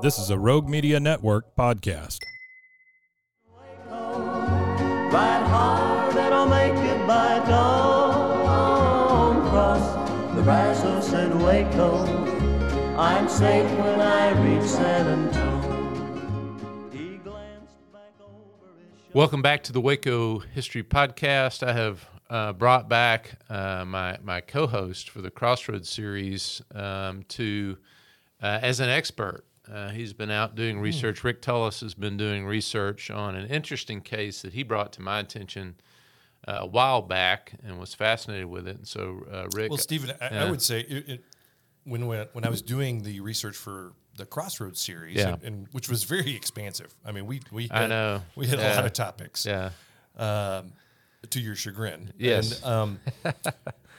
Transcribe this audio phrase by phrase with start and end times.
[0.00, 2.18] This is a Rogue Media Network podcast.
[5.12, 9.48] Ride hard and I'll make it by dawn.
[9.50, 12.04] Cross the Brazos and Waco.
[12.98, 16.90] I'm safe when I reach San Antonio.
[16.90, 19.10] He glanced back over his shoulder.
[19.12, 21.64] Welcome back to the Waco History Podcast.
[21.66, 27.78] I have uh, brought back uh, my my co-host for the Crossroads series um, to
[28.42, 29.44] uh, as an expert.
[29.72, 31.24] Uh, he's been out doing research.
[31.24, 35.20] Rick Tullis has been doing research on an interesting case that he brought to my
[35.20, 35.76] attention
[36.46, 38.76] uh, a while back and was fascinated with it.
[38.76, 41.24] And so, uh, Rick, Well, Stephen, I, I would say it, it,
[41.84, 45.34] when when when I was doing the research for the Crossroads series, Yeah.
[45.34, 46.94] and, and which was very expansive.
[47.04, 48.22] I mean, we we I had, know.
[48.36, 49.46] we had a lot of topics.
[49.46, 49.70] yeah,
[50.16, 50.72] Um,
[51.30, 52.12] to your chagrin.
[52.18, 52.62] Yes.
[52.62, 53.00] And, um,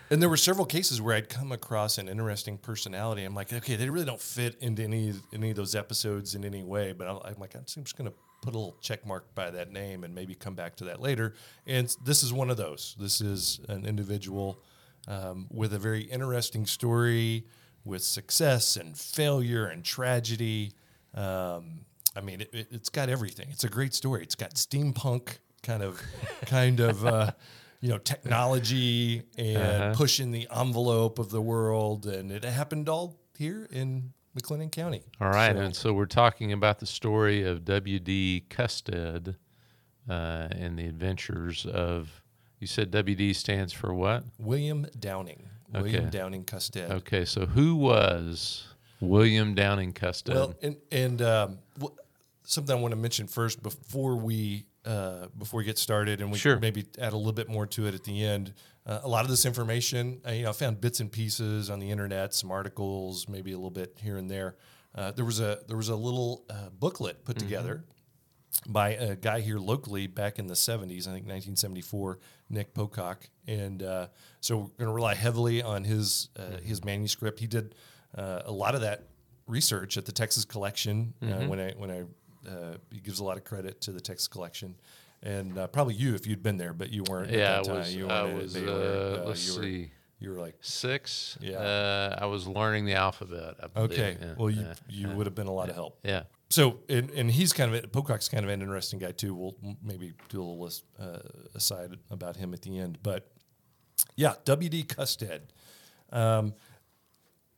[0.09, 3.23] and there were several cases where I'd come across an interesting personality.
[3.23, 6.63] I'm like, okay, they really don't fit into any any of those episodes in any
[6.63, 6.93] way.
[6.93, 9.71] But I'm, I'm like, I'm just going to put a little check mark by that
[9.71, 11.33] name and maybe come back to that later.
[11.65, 12.95] And this is one of those.
[12.99, 14.61] This is an individual
[15.07, 17.45] um, with a very interesting story,
[17.83, 20.73] with success and failure and tragedy.
[21.13, 23.47] Um, I mean, it, it, it's got everything.
[23.51, 24.23] It's a great story.
[24.23, 26.01] It's got steampunk kind of,
[26.45, 27.31] kind of, uh,
[27.85, 29.93] you know, technology and Uh-huh.
[29.93, 35.03] pushing the envelope of the world, and it happened all here in McLennan County.
[35.21, 38.45] All right, So- and so we're talking about the story of W.D.
[38.49, 39.35] Custead
[40.09, 42.21] uh, and the adventures of.
[42.59, 43.33] You said W.D.
[43.33, 44.23] stands for what?
[44.39, 45.47] William Downing.
[45.75, 45.81] Okay.
[45.83, 46.89] William Downing Custead.
[46.89, 48.67] Okay, so who was
[49.01, 50.33] William Downing Custead?
[50.33, 51.59] Well, and and um,
[52.43, 56.37] something I want to mention first before we uh, before we get started, and we
[56.37, 56.59] Sure.
[56.59, 58.53] maybe add a little bit more to it at the end.
[58.85, 61.79] Uh, a lot of this information, I, you know, I found bits and pieces on
[61.79, 64.55] the internet, some articles, maybe a little bit here and there.
[64.93, 67.83] Uh, there was a there was a little uh, booklet put together
[68.67, 72.19] by a guy here locally back in the 70s, I think 1974,
[72.49, 73.27] Nick Pocock.
[73.47, 74.07] And uh,
[74.39, 77.39] so we're going to rely heavily on his uh, his manuscript.
[77.39, 77.75] He did
[78.17, 79.03] uh, a lot of that
[79.47, 81.13] research at the Texas Collection.
[81.21, 82.03] Uh, when I when I
[82.47, 84.75] uh, he gives a lot of credit to the Texas Collection,
[85.23, 87.31] and uh, probably you if you'd been there, but you weren't.
[87.31, 87.77] yeah, at that I time.
[87.77, 87.95] was.
[87.95, 88.53] You I was.
[88.53, 89.19] Baylor.
[89.23, 91.37] Uh, let's you were, see, You were like, six.
[91.41, 91.57] Yeah.
[91.57, 93.55] Uh, I was learning the alphabet.
[93.75, 95.99] Okay, Yeah, well you you would have been a lot of help.
[96.03, 96.23] yeah.
[96.49, 99.33] So, and, and he's kind of Pocock's kind of an interesting guy too.
[99.33, 101.17] We'll maybe do a little list, uh,
[101.55, 103.27] aside about him at the end, but
[104.15, 104.83] yeah, W.D.
[104.83, 105.41] Custead.
[106.11, 106.53] Um,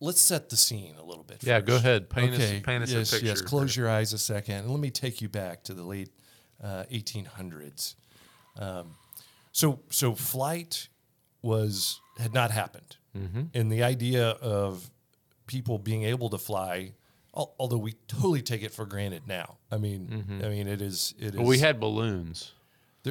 [0.00, 1.42] let's set the scene a little bit.
[1.42, 1.66] Yeah, first.
[1.66, 2.08] go ahead.
[2.10, 2.60] Paint us- okay.
[2.60, 5.28] paint us a yes, Yes, close your eyes a second, and let me take you
[5.28, 6.10] back to the late
[6.62, 7.94] uh, 1800s.
[8.58, 8.94] Um,
[9.52, 10.88] so, so flight
[11.42, 13.42] was had not happened, Mm-hmm.
[13.54, 14.90] and the idea of
[15.46, 16.92] people being able to fly,
[17.36, 19.56] al- although we totally take it for granted now.
[19.72, 21.14] I mean, I mean, it is.
[21.18, 21.32] It is.
[21.32, 21.48] Well, Mm-hmm.
[21.48, 22.52] we had balloons.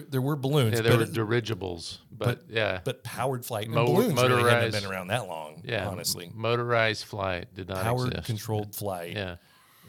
[0.02, 3.76] There, there were balloons, Yeah, there but, were dirigibles, but, yeah, but powered flight and
[3.76, 5.62] Mo- balloons really hadn't been around that long.
[5.66, 5.88] yeah.
[5.88, 8.26] honestly, motorized flight did not powered exist.
[8.28, 9.36] controlled flight Yeah.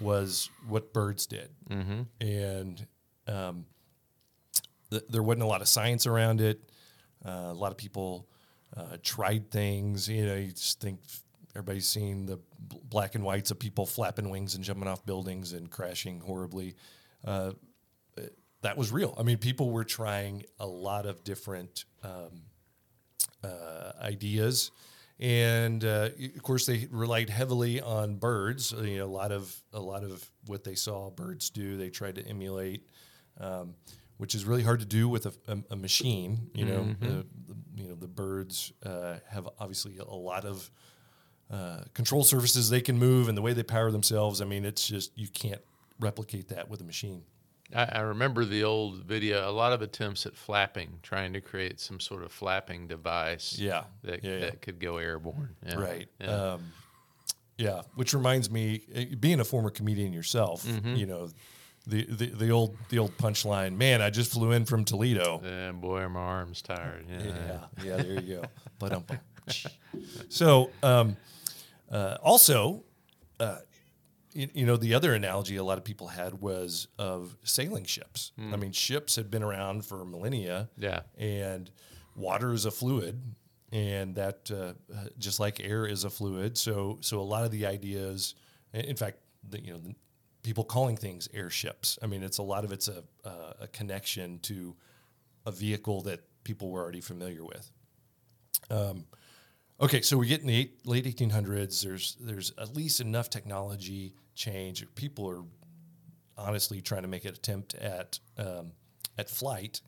[0.01, 2.03] was what birds did, mm-hmm.
[2.21, 2.87] and
[3.27, 3.67] um,
[4.91, 6.61] th- there wasn't a lot of science around it.
[7.25, 8.29] Uh, a lot of people
[8.77, 10.09] uh, tried things.
[10.09, 11.01] You know, you just think
[11.55, 12.39] everybody's seen the
[12.89, 16.77] black and whites of people flapping wings and jumping off buildings and crashing horribly.
[17.25, 17.53] Uh,
[18.63, 19.15] that was real.
[19.19, 22.43] I mean, people were trying a lot of different um,
[23.45, 24.71] uh, ideas,
[25.21, 28.73] and uh, of course, they relied heavily on birds.
[28.73, 31.91] Uh, You know, a lot of a lot of what they saw birds do, they
[31.91, 32.87] tried to emulate,
[33.41, 33.75] um,
[34.17, 36.51] which is really hard to do with a, a, a machine.
[36.55, 40.71] You know, the, the, you know the birds uh, have obviously a lot of
[41.51, 44.41] uh, control surfaces they can move, and the way they power themselves.
[44.41, 45.63] I mean, it's just you can't
[46.01, 47.23] replicate that with a machine.
[47.75, 49.49] I, I remember the old video.
[49.49, 53.59] A lot of attempts at flapping, trying to create some sort of flapping device.
[53.59, 53.85] Yeah.
[54.05, 54.39] that, Yeah, yeah.
[54.41, 55.55] that could go airborne.
[55.67, 55.75] Yeah.
[55.77, 56.09] Right.
[56.21, 56.27] Yeah.
[56.55, 56.73] Um,
[57.59, 57.83] yeah.
[57.95, 60.95] Which reminds me, eh, being a former comedian yourself, Mm-hmm.
[60.97, 61.29] you know,
[61.87, 63.75] the, the the old the old punchline.
[63.77, 65.41] Man, I just flew in from Toledo.
[65.43, 67.07] Yeah, boy, are my arms tired.
[67.09, 67.23] Yeah.
[67.25, 67.61] Yeah.
[67.85, 67.97] Yeah.
[68.03, 68.43] There you go.
[68.79, 69.05] But um.
[70.29, 71.17] So um,
[71.91, 72.85] uh, also.
[73.41, 73.59] Uh,
[74.33, 78.33] you, know, the other analogy a lot of people had was of sailing ships.
[78.53, 80.69] I mean, ships had been around for millennia.
[80.77, 81.01] Yeah.
[81.17, 81.71] And
[82.15, 83.21] water is a fluid,
[83.73, 84.73] and that uh,
[85.19, 86.59] just like air is a fluid.
[86.59, 88.35] So, so a lot of the ideas,
[88.73, 89.95] in in fact, the, you know, the,
[90.43, 91.99] people calling things airships.
[92.03, 94.77] I mean, it's a lot of it's a uh, a connection to
[95.47, 97.71] a vehicle that people were already familiar with.
[98.71, 99.07] Um,
[99.81, 101.83] okay, so we get in the eight, late 1800s.
[101.83, 104.87] There's there's at least enough technology change.
[104.95, 105.43] People are
[106.37, 108.73] honestly trying to make an attempt at um,
[109.17, 109.81] at flight.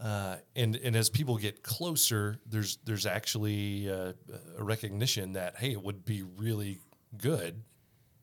[0.00, 4.12] Uh, and and as people get closer, there's there's actually uh,
[4.58, 6.78] a recognition that hey, it would be really
[7.16, 7.62] good.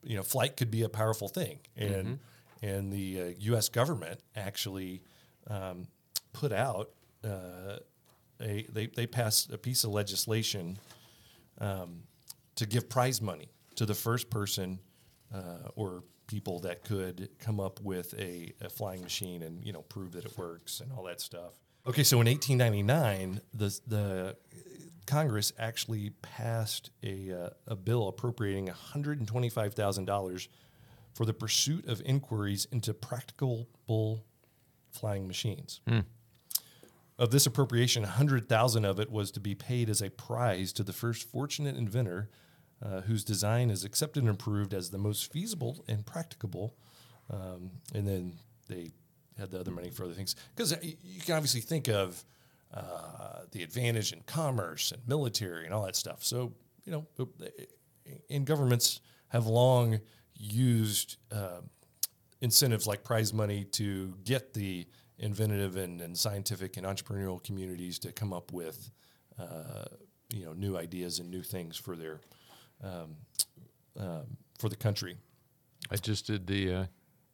[0.03, 2.19] You know, flight could be a powerful thing, and
[2.61, 3.69] and the uh, U.S.
[3.69, 5.03] government actually
[5.47, 5.87] um,
[6.33, 6.89] put out
[7.23, 7.77] uh,
[8.41, 10.77] a they they passed a piece of legislation
[11.59, 12.03] um,
[12.55, 14.79] to give prize money to the first person
[15.33, 19.81] uh, or people that could come up with a, a flying machine and you know
[19.83, 21.53] prove that it works and all that stuff.
[21.87, 24.35] Okay, so in 1899, the the
[25.07, 30.49] Congress actually passed a uh, a bill appropriating 125 thousand dollars
[31.13, 34.23] for the pursuit of inquiries into practicable
[34.91, 35.81] flying machines.
[37.19, 40.93] Of this appropriation, 100,000 of it was to be paid as a prize to the
[40.93, 42.29] first fortunate inventor
[42.81, 46.77] uh, whose design is accepted and approved as the most feasible and practicable.
[47.29, 48.37] Um, and then
[48.69, 48.91] they
[49.37, 50.37] had the other money for other things.
[50.55, 52.23] Because you can obviously think of
[52.73, 56.23] uh, the advantage in commerce and military and all that stuff.
[56.23, 56.53] So,
[56.85, 57.05] you know,
[58.29, 59.99] in governments have long
[60.35, 61.59] used uh,
[62.39, 64.87] incentives like prize money to get the
[65.19, 68.89] inventive and, and scientific and entrepreneurial communities to come up with
[69.39, 69.85] uh,
[70.33, 72.19] you know new ideas and new things for their
[72.83, 73.15] um,
[73.99, 75.17] um, for the country.
[75.91, 76.85] I just did the uh,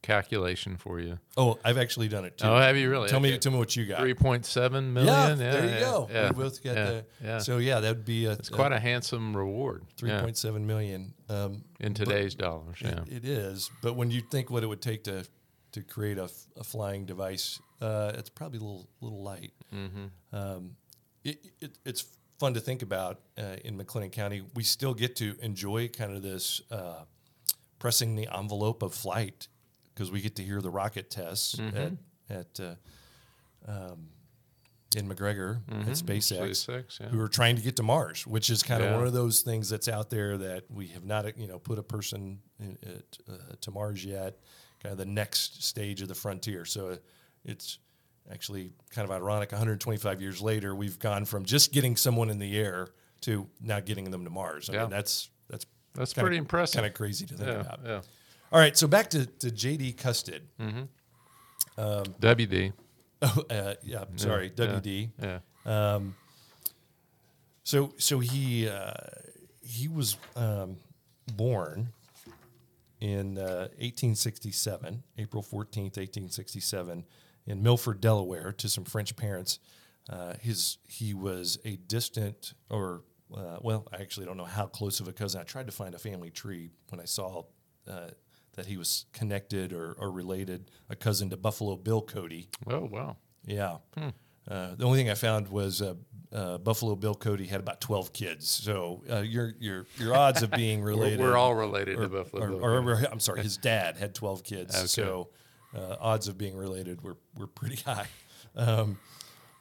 [0.01, 1.19] calculation for you.
[1.35, 2.47] Oh, I've actually done it too.
[2.47, 3.09] Oh, have you really?
[3.09, 3.99] Tell me, tell me what you got.
[3.99, 5.13] Three point seven million.
[5.13, 6.09] yeah, Yeah, there you yeah, go.
[6.11, 7.05] Yeah, We both got yeah, the.
[7.23, 9.83] Yeah, So yeah, that would be a, it's quite a handsome reward.
[9.97, 11.13] three yeah, point seven million.
[11.27, 12.77] Um, in today's dollars.
[12.81, 15.25] It- it is, but when you think what it would take to
[15.71, 19.53] to create a, a flying device, uh, it's probably a little little light.
[20.31, 20.75] Um,
[21.23, 22.05] it, it, it's
[22.39, 24.43] fun to think about uh, in McLennan County.
[24.53, 27.03] We still get to enjoy kind of this uh,
[27.79, 29.47] pressing the envelope of flight
[29.93, 31.93] because we get to hear the rocket tests at
[32.29, 32.75] at uh,
[33.71, 34.09] um,
[34.95, 37.07] in McGregor at SpaceX, SpaceX, yeah.
[37.07, 38.97] who are trying to get to Mars, which is kind of Yeah.
[38.97, 41.83] one of those things that's out there that we have not, you know, put a
[41.83, 42.77] person in,
[43.27, 44.39] uh, to Mars yet.
[44.81, 46.63] Kind of the next stage of the frontier.
[46.63, 46.97] So
[47.45, 47.79] it's
[48.31, 49.51] actually kind of ironic.
[49.51, 52.87] 125 years later, we've gone from just getting someone in the air
[53.21, 54.69] to now getting them to Mars.
[54.69, 54.81] I Yeah.
[54.81, 56.75] mean, that's that's That's kinda- pretty impressive.
[56.75, 57.79] Kind of crazy to think Yeah, about.
[57.85, 58.01] yeah.
[58.51, 60.41] All right, so back to, to JD Custard.
[61.77, 62.73] WD.
[63.21, 65.09] Oh, uh, yeah, sorry, yeah, WD.
[65.65, 65.99] Yeah.
[67.63, 68.91] So so he uh,
[69.63, 70.77] he was um,
[71.35, 71.89] born
[72.99, 77.05] in uh, 1867, April 14th, 1867,
[77.47, 79.59] in Milford, Delaware, to some French parents.
[80.09, 83.01] Uh, his he was a distant or
[83.35, 85.41] uh, well, I actually don't know how close of a cousin.
[85.41, 87.43] I tried to find a family tree when I saw
[87.89, 88.09] uh,
[88.53, 92.49] that he was connected or, or related, a cousin to Buffalo Bill Cody.
[92.67, 93.17] Oh wow.
[93.45, 93.77] Yeah.
[94.47, 95.95] Uh, the only thing I found was uh,
[96.31, 98.47] uh, Buffalo Bill Cody had about twelve kids.
[98.47, 101.19] So uh, your your your odds of being We're, related.
[101.19, 102.59] we're all related or, to Buffalo.
[102.59, 104.75] or- or- I'm sorry, his dad had twelve kids.
[104.77, 104.85] Okay.
[104.87, 105.29] So
[105.75, 108.07] uh, odds of being related were were pretty high.
[108.55, 108.97] Um,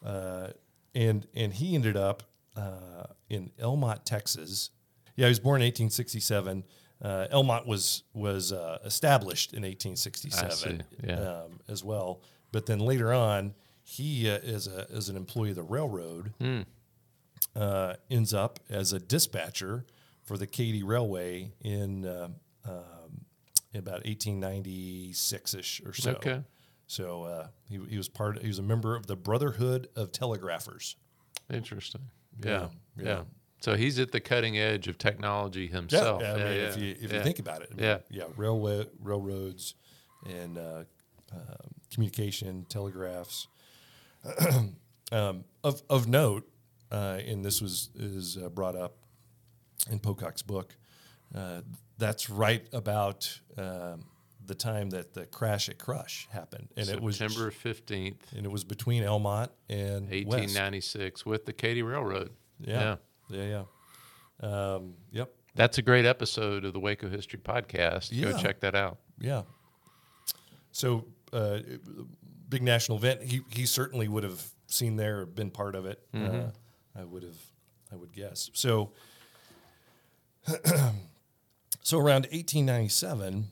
[0.05, 0.49] uh,
[0.95, 2.23] and and he ended up
[2.57, 4.71] uh, in Elm Mott, Texas.
[5.17, 6.65] Yeah, he was born in 1867.
[7.03, 11.15] Uh, Elm Mott was was uh, established in 1867 yeah.
[11.15, 12.23] um, as well.
[12.53, 16.33] But then later on, he uh, as a as an employee of the railroad
[17.57, 19.85] uh, ends up as a dispatcher
[20.23, 22.35] for the Katy Railway in in
[23.75, 26.13] about 1896 ish or so.
[26.13, 26.43] Okay.
[26.87, 28.41] So uh, he, he was part.
[28.41, 30.97] He was a member of the Brotherhood of Telegraphers.
[31.53, 32.03] Interesting.
[32.45, 33.05] Yeah, Yeah, yeah.
[33.05, 33.23] yeah.
[33.61, 36.23] So he's at the cutting edge of technology himself.
[36.23, 37.19] I mean, Yeah, if you if yeah.
[37.19, 37.99] you think about it, I mean, Yeah.
[38.11, 39.75] yeah, railway railroads
[40.27, 40.85] and uh,
[41.33, 41.41] um
[41.93, 43.49] communication telegraphs.
[45.13, 46.47] um, of of note,
[46.91, 48.97] uh, and this was is uh, brought up
[49.91, 50.77] in Pocock's book.
[51.99, 54.07] That's right about um,
[54.45, 58.51] the time that the crash at Crush happened, and it was September fifteenth, and it
[58.51, 62.31] was between Elm Mott and eighteen ninety six, with the Katy Railroad.
[62.61, 62.97] Yeah.
[63.31, 63.45] Yeah.
[63.45, 63.65] Yeah.
[64.41, 65.33] Um, yep.
[65.55, 68.09] That's a great episode of the Waco History Podcast.
[68.11, 68.33] Yeah.
[68.33, 68.99] Go check that out.
[69.19, 69.43] Yeah.
[70.73, 71.61] So, uh,
[72.49, 73.23] big national event.
[73.23, 76.01] He he certainly would have seen there, been part of it.
[76.13, 76.51] Uh,
[76.97, 77.39] I would have,
[77.93, 78.51] I would guess.
[78.55, 78.93] So,
[81.85, 83.47] so around 1897,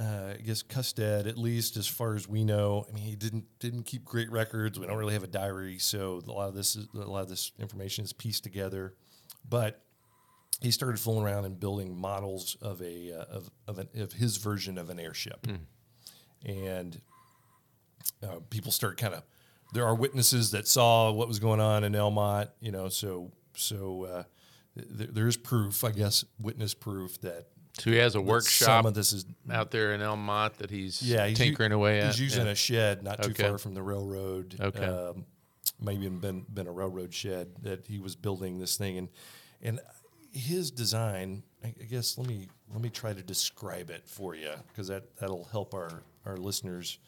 [0.00, 3.44] uh, I guess Custead, at least as far as we know, I mean, he didn't
[3.58, 4.78] didn't keep great records.
[4.78, 7.28] We don't really have a diary, so a lot of this is, a lot of
[7.28, 8.94] this information is pieced together.
[9.46, 9.82] But
[10.62, 14.38] he started fooling around and building models of a uh, of of, an, of his
[14.38, 15.46] version of an airship,
[16.46, 17.00] and
[18.22, 19.24] uh, people start kind of.
[19.74, 22.88] There are witnesses that saw what was going on in Elm Mott, you know.
[22.88, 24.22] So so uh,
[24.96, 27.48] th- there is proof, I guess, witness proof that
[27.78, 28.66] So he has a workshop.
[28.66, 31.72] some of this is out there in Elm Mott that he's, yeah he's u- tinkering
[31.72, 32.06] away at.
[32.06, 32.52] He's using Yeah.
[32.52, 33.44] a shed not too Okay.
[33.48, 34.56] far from the railroad.
[34.60, 34.84] Okay.
[34.84, 35.24] um,
[35.80, 39.08] maybe even been been a railroad shed that he was building this thing and
[39.62, 39.80] and
[40.32, 41.42] his design.
[41.64, 45.16] I I guess let me let me try to describe it for you because that
[45.16, 46.98] that'll help our our listeners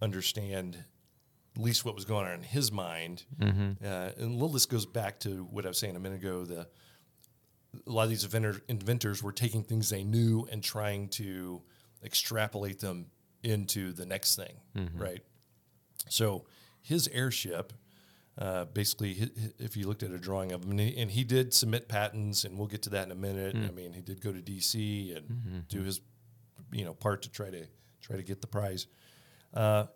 [0.00, 0.84] understand
[1.56, 3.24] at least what was going on in his mind.
[3.40, 3.84] Mm-hmm.
[3.84, 6.44] Uh, and a little this goes back to what I was saying a minute ago.
[6.44, 6.68] The
[7.86, 11.62] a lot of these inventor, inventors were taking things they knew and trying to
[12.02, 13.06] extrapolate them
[13.42, 14.54] into the next thing,
[14.96, 15.22] right?
[16.08, 16.46] So
[16.80, 17.72] his airship,
[18.38, 21.10] uh, basically, hi- hi- if you looked at a drawing of him, and he, and
[21.10, 23.54] he did submit patents, and we'll get to that in a minute.
[23.56, 25.12] I mean, he did go to D.C.
[25.16, 26.00] and do his,
[26.72, 27.66] you know, part to try to
[28.00, 28.86] try to get the prize.
[29.52, 29.86] Uh,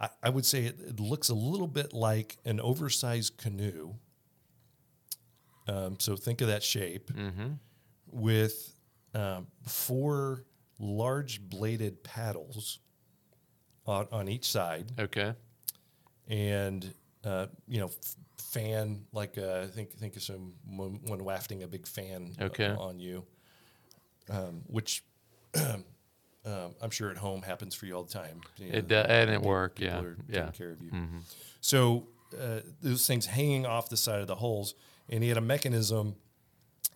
[0.00, 3.94] I, I would say it, it looks a little bit like an oversized canoe.
[5.72, 7.10] Um, so think of that shape
[8.10, 8.74] with
[9.14, 10.44] um, four
[10.78, 12.80] large bladed paddles
[13.86, 15.32] on, on each side, Okay.
[16.28, 16.92] and
[17.24, 21.68] uh, you know, f- fan like uh, think think of some when, when wafting a
[21.68, 22.68] big fan uh, Okay.
[22.78, 23.24] on you,
[24.30, 25.04] um, which
[25.54, 25.84] um,
[26.82, 28.40] I'm sure at home happens for you all the time.
[28.58, 30.50] You know, It does, and it work, yeah, are taking yeah.
[30.50, 30.90] care of you.
[31.60, 32.08] So
[32.40, 34.74] uh, those things hanging off the side of the holes,
[35.10, 36.14] and he had a mechanism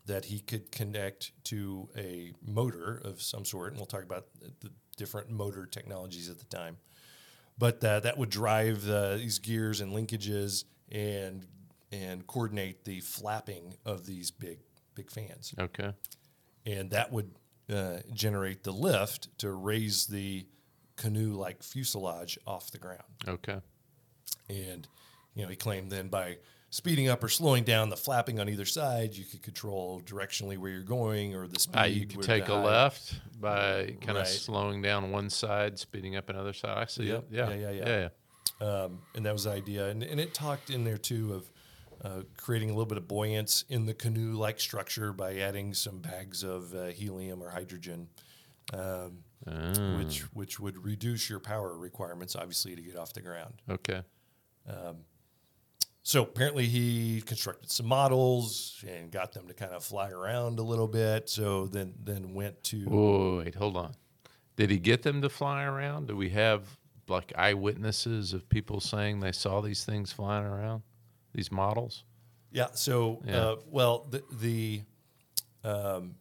[0.06, 4.26] that he could connect to a motor of some sort, and we'll talk about
[4.60, 6.76] the different motor technologies at the time.
[7.58, 11.46] But uh, that would drive uh, these gears and linkages and
[11.92, 14.58] and coordinate the flapping of these big
[14.96, 15.92] big fans Okay.
[16.66, 17.30] and that would
[17.72, 20.44] uh, generate the lift to raise the
[20.96, 23.02] canoe-like fuselage off the ground.
[23.28, 23.58] Okay.
[24.48, 24.86] And
[25.34, 26.38] you know, he claimed then by
[26.74, 30.72] speeding up or slowing down the flapping on either side, you could control directionally where
[30.72, 31.78] you're going or the speed.
[31.78, 34.22] Uh, you could take a left by kind Right.
[34.22, 36.76] of slowing down one side, speeding up another side.
[36.76, 37.18] I see Yep.
[37.18, 37.24] it.
[37.30, 37.50] Yeah.
[37.50, 38.08] Yeah, yeah, yeah.
[38.60, 38.66] yeah.
[38.84, 39.86] Um, and that was the idea.
[39.88, 41.52] And, and it talked in there too of
[42.04, 46.42] uh, creating a little bit of buoyance in the canoe-like structure by adding some bags
[46.42, 48.08] of uh, helium or hydrogen,
[48.72, 53.54] um, Ah, which which would reduce your power requirements, obviously, to get off the ground.
[53.70, 54.02] okay.
[56.06, 60.62] So apparently he constructed some models and got them to kind of fly around a
[60.62, 61.30] little bit.
[61.30, 62.84] So then then went to
[63.42, 63.94] wait, hold on.
[64.56, 66.08] Did he get them to fly around?
[66.08, 66.68] Do we have
[67.08, 70.82] like eyewitnesses of people saying they saw these things flying around?
[71.32, 72.04] These models?
[72.52, 72.68] yeah.
[72.74, 73.38] So Yeah.
[73.38, 74.82] Uh, well the the
[75.64, 76.16] um,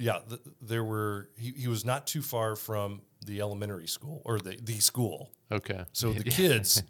[0.00, 4.40] yeah the, there were he, he was not too far from the elementary school or
[4.40, 5.30] the the school.
[5.52, 5.84] Okay.
[5.92, 6.82] So the kids,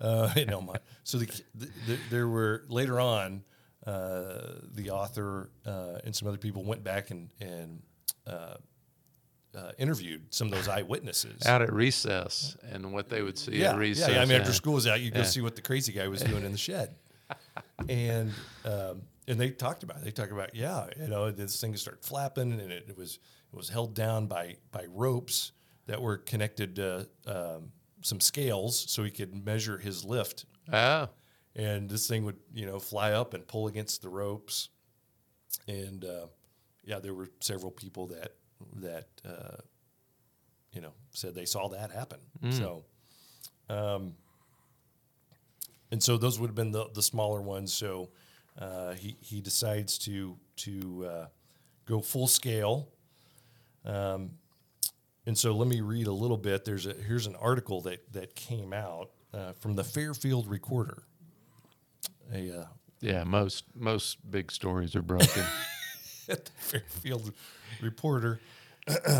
[0.00, 0.74] uh, you know,
[1.04, 3.42] so the, the, the there were later on,
[3.86, 7.82] uh, the author uh, and some other people went back and and
[8.26, 8.54] uh,
[9.56, 11.46] uh, interviewed some of those eyewitnesses.
[11.46, 14.08] out at recess and what they would see yeah, at recess.
[14.08, 14.22] yeah, yeah.
[14.22, 15.24] I mean, after school was out, you go Yeah.
[15.24, 16.94] see what the crazy guy was doing in the shed,
[17.88, 18.32] and
[18.64, 20.04] um, and they talked about it.
[20.04, 23.18] They talked about yeah, you know, this thing started flapping, and it, it was
[23.52, 25.52] it was held down by by ropes
[25.86, 27.70] that were connected to um,
[28.06, 30.46] some scales, so he could measure his lift.
[30.72, 31.08] Oh,
[31.56, 34.68] and this thing would you know fly up and pull against the ropes.
[35.66, 36.26] And uh,
[36.84, 38.32] yeah there were several people that
[38.76, 39.56] that uh,
[40.72, 42.18] you know said they saw that happen.
[42.50, 42.84] So
[43.68, 44.14] um,
[45.90, 47.72] and so those would have been the, the smaller ones.
[47.72, 48.10] So
[48.58, 51.26] uh, he, he decides to to uh,
[51.86, 52.88] go full scale.
[53.84, 54.30] Um,
[55.26, 56.64] and so let me read a little bit.
[56.64, 61.02] There's a here's an article that that came out uh, from the Fairfield Recorder.
[62.32, 62.64] A uh,
[63.00, 63.24] yeah.
[63.24, 65.44] Most most big stories are broken.
[66.28, 67.32] at the Fairfield
[67.80, 68.40] Reporter.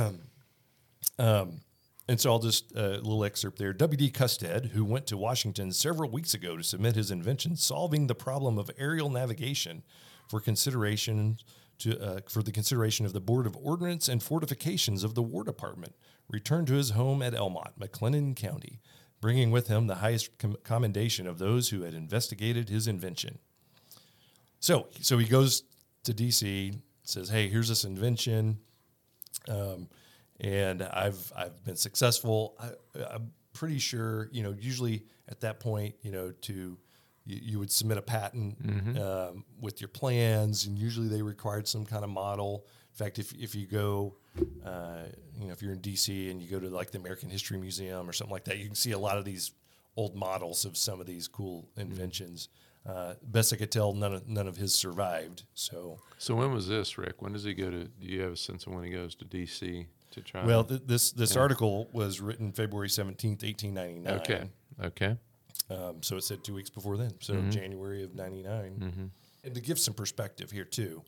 [1.18, 1.60] um,
[2.08, 3.72] and so I'll just uh, a little excerpt there.
[3.72, 4.10] W.D.
[4.12, 8.58] Custead, who went to Washington several weeks ago to submit his invention, solving the problem
[8.58, 9.82] of aerial navigation
[10.28, 11.38] for consideration
[11.78, 15.44] to, uh, for the consideration of the Board of Ordnance and Fortifications of the War
[15.44, 15.94] Department,
[16.28, 18.80] returned to his home at Elm Mott, McLennan County,
[19.20, 23.38] bringing with him the highest com- commendation of those who had investigated his invention.
[24.60, 25.62] So, so he goes
[26.04, 28.58] to DC, says, "Hey, here's this invention,
[29.48, 29.88] um,
[30.40, 32.56] and I've I've been successful.
[32.58, 36.76] I, I'm pretty sure, you know, usually at that point, you know, to
[37.26, 38.56] you, you would submit a patent
[39.00, 42.64] um, with your plans, and usually they required some kind of model.
[42.92, 44.16] In fact, if if you go,
[44.64, 45.02] uh,
[45.38, 48.08] you know, if you're in DC and you go to like the American History Museum
[48.08, 49.52] or something like that, you can see a lot of these
[49.96, 52.48] old models of some of these cool inventions.
[52.86, 55.42] Uh, best I could tell, none of none of his survived.
[55.54, 57.20] So, So when was this, Rick?
[57.20, 57.84] When does he go to?
[57.84, 59.86] Do you have a sense of when he goes to D.C.
[60.12, 60.44] to try?
[60.46, 64.14] well, th- this this article was written February seventeenth, eighteen ninety nine.
[64.20, 64.48] okay,
[64.84, 65.16] okay,
[65.68, 69.10] Um, so it said two weeks before then, so January of '99.
[69.44, 71.02] And to give some perspective here too,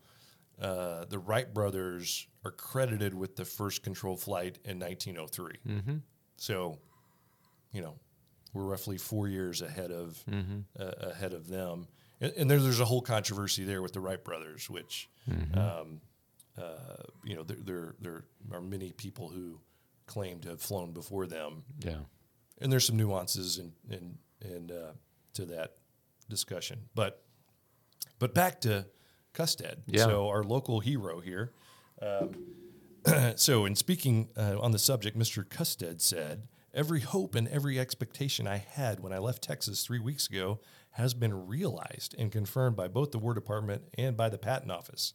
[0.60, 5.52] uh, the Wright brothers are credited with the first controlled flight in 1903.
[5.66, 5.96] Mm-hmm.
[6.36, 6.78] So,
[7.72, 7.94] you know,
[8.52, 10.22] we're roughly four years ahead of
[10.78, 11.86] uh, ahead of them.
[12.20, 15.08] And, and there, there's a whole controversy there with the Wright brothers, which,
[15.58, 16.00] um,
[16.56, 19.60] uh, you know, there, there there are many people who
[20.06, 21.98] claim to have flown before them yeah,
[22.60, 24.92] and there's some nuances in in, in uh,
[25.34, 25.76] to that
[26.28, 26.80] discussion.
[26.94, 27.22] But
[28.18, 28.86] but back to
[29.34, 29.78] Custead.
[29.86, 30.04] Yeah.
[30.04, 31.52] So our local hero here.
[32.00, 32.36] Um,
[33.36, 35.44] so in speaking uh, on the subject, Mr.
[35.44, 40.28] Custead said, "Every hope and every expectation I had when I left Texas three weeks
[40.28, 40.60] ago
[40.92, 45.14] has been realized and confirmed by both the War Department and by the Patent Office."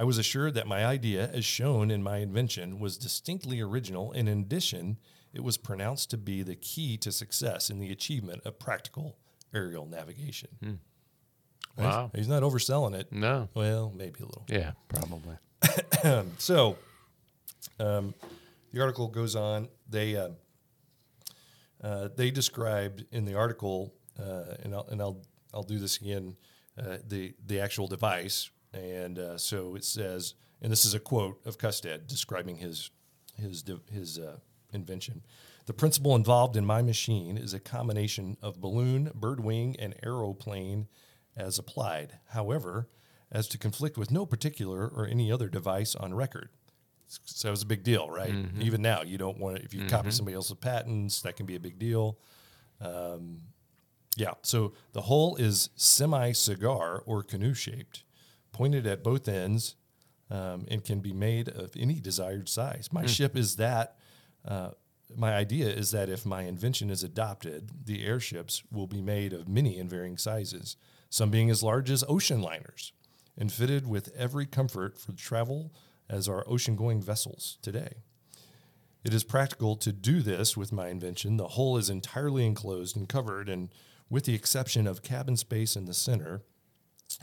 [0.00, 4.28] I was assured that my idea, as shown in my invention, was distinctly original, and
[4.28, 4.98] in addition,
[5.32, 9.16] it was pronounced to be the key to success in the achievement of practical
[9.54, 10.50] aerial navigation.
[10.60, 10.78] He's-
[11.76, 12.10] Wow.
[12.14, 13.12] He's not overselling it.
[13.12, 14.44] no, Well, maybe a little.
[14.48, 15.36] yeah, probably.
[16.38, 16.76] So,
[17.78, 18.14] um,
[18.72, 19.68] the article goes on.
[19.88, 20.30] They uh,
[21.82, 25.22] uh, they described in the article, uh, and I'll and I'll
[25.54, 26.36] I'll do this again.
[26.76, 31.40] Uh, the the actual device, and uh, so it says, and this is a quote
[31.46, 32.90] of Custead describing his
[33.36, 34.36] his his uh,
[34.72, 35.22] invention.
[35.66, 40.88] The principle involved in my machine is a combination of balloon, bird wing, and aeroplane
[41.36, 42.18] as applied.
[42.30, 42.88] However,
[43.30, 46.48] as to conflict with no particular or any other device on record.
[47.24, 48.34] So it's a big deal, right?
[48.60, 51.54] Even now, you don't want to, if you copy somebody else's patents, that can be
[51.54, 52.18] a big deal.
[52.80, 53.42] Um,
[54.16, 54.32] yeah.
[54.42, 58.04] So the hole is semi cigar or canoe shaped,
[58.52, 59.76] pointed at both ends,
[60.30, 62.90] um, and can be made of any desired size.
[62.92, 63.96] My ship is that.
[64.48, 64.70] Uh,
[65.14, 69.48] my idea is that if my invention is adopted, the airships will be made of
[69.48, 70.76] many and varying sizes,
[71.10, 72.92] some being as large as ocean liners,
[73.36, 75.72] and fitted with every comfort for travel
[76.08, 77.94] as our ocean going vessels today.
[79.04, 81.36] It is practical to do this with my invention.
[81.36, 83.70] The hull is entirely enclosed and covered, and
[84.10, 86.42] with the exception of cabin space in the center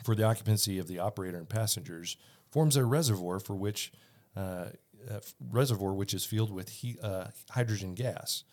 [0.03, 2.17] for the occupancy of the operator and passengers,
[2.49, 3.91] forms a reservoir for which
[4.35, 4.67] uh,
[5.09, 5.19] uh,
[5.51, 8.43] reservoir which is filled with he, uh, hydrogen gas,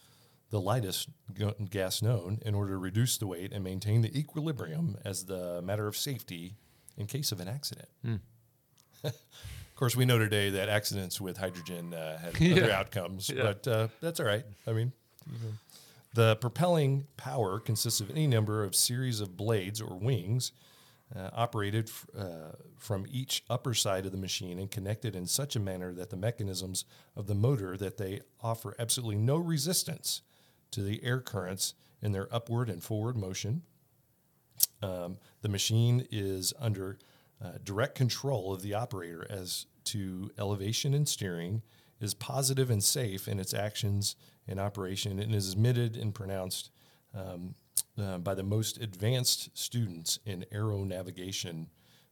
[0.50, 4.96] the lightest go- gas known, in order to reduce the weight and maintain the equilibrium
[5.04, 6.54] as the matter of safety
[6.96, 7.88] in case of an accident.
[9.04, 9.12] of
[9.74, 13.42] course, we know today that accidents with hydrogen uh, have other outcomes, Yeah.
[13.42, 14.44] but uh, that's all right.
[14.66, 14.92] I mean,
[16.14, 20.52] the propelling power consists of any number of series of blades or wings
[21.14, 25.56] uh, operated f- uh, from each upper side of the machine and connected in such
[25.56, 26.84] a manner that the mechanisms
[27.16, 30.22] of the motor that they offer absolutely no resistance
[30.70, 33.62] to the air currents in their upward and forward motion.
[34.82, 36.98] Um, the machine is under
[37.42, 41.62] uh, direct control of the operator as to elevation and steering,
[42.00, 44.16] is positive and safe in its actions
[44.48, 46.70] and operation, and is admitted and pronounced
[47.14, 47.54] um,
[47.98, 51.68] uh, by the most advanced students in aero navigation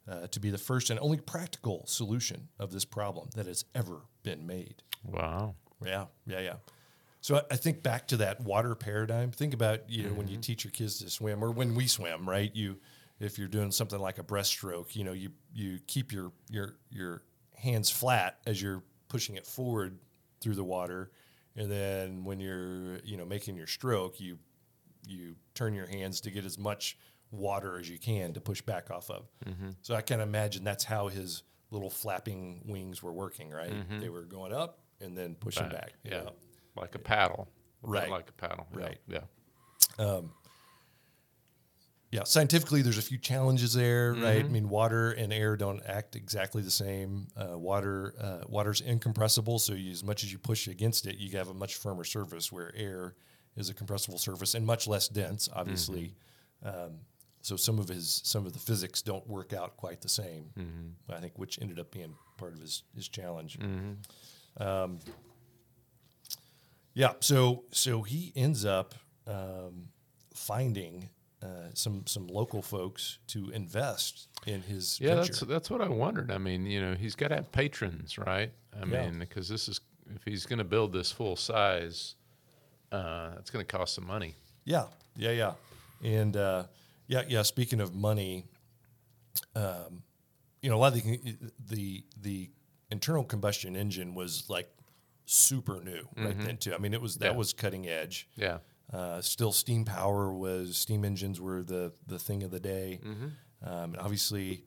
[0.09, 4.01] uh, to be the first and only practical solution of this problem that has ever
[4.23, 4.83] been made.
[5.05, 5.55] Wow.
[5.85, 6.55] Yeah, yeah, yeah.
[7.23, 9.31] So I- I think back to that water paradigm.
[9.31, 12.29] Think about you know when you teach your kids to swim, or when we swim,
[12.29, 12.55] right?
[12.55, 12.79] You,
[13.19, 17.23] if you're doing something like a breaststroke, you know, you you keep your your your
[17.55, 19.99] hands flat as you're pushing it forward
[20.41, 21.11] through the water,
[21.57, 24.39] and then when you're you know making your stroke, you
[25.07, 26.97] you turn your hands to get as much
[27.31, 29.29] water as you can to push back off of.
[29.83, 33.73] So I can imagine that's how his little flapping wings were working, right?
[34.01, 35.73] They were going up and then pushing back.
[35.73, 36.21] Back, yeah.
[36.23, 36.33] know?
[36.77, 37.49] Like a paddle.
[37.83, 38.11] Right.
[38.11, 38.67] Like a paddle.
[38.73, 38.99] yeah, Right.
[39.09, 39.21] Yeah.
[42.13, 44.45] yeah, scientifically, there's a few challenges there, right?
[44.45, 47.29] I mean, water and air don't act exactly the same.
[47.37, 51.39] Uh, water, uh, water's incompressible, so you, as much as you push against it, you
[51.39, 52.51] have a much firmer surface.
[52.51, 53.15] Where air
[53.57, 56.15] is a compressible surface and much less dense, obviously.
[56.65, 57.01] Um,
[57.43, 60.51] so some of his some of the physics don't work out quite the same.
[61.09, 63.59] I think, which ended up being part of his his challenge.
[64.59, 64.99] Um,
[66.95, 68.95] yeah, so so he ends up
[69.27, 69.89] um,
[70.35, 71.09] finding
[71.43, 76.31] uh, some some local folks to invest in his Yeah, that's that's what I wondered.
[76.31, 78.53] I mean, you know, he's got to have patrons, right?
[78.75, 79.05] I Yeah.
[79.07, 79.81] mean, because this is
[80.15, 82.17] if he's going to build this full size,
[82.93, 84.35] uh, that's going to cost some money.
[84.65, 85.53] Yeah, yeah, yeah,
[86.05, 86.65] and uh,
[87.07, 87.43] yeah, yeah.
[87.43, 88.45] Speaking of money,
[89.55, 90.03] um,
[90.63, 91.37] you know, a lot of the
[91.69, 92.51] the the
[92.91, 94.69] internal combustion engine was like
[95.27, 96.75] super new right then too.
[96.75, 97.37] I mean, it was that Yeah.
[97.39, 98.29] was cutting edge.
[98.37, 98.59] Yeah.
[98.93, 103.01] Uh, still, steam power was steam engines were the the thing of the day.
[103.63, 104.65] Um, and obviously,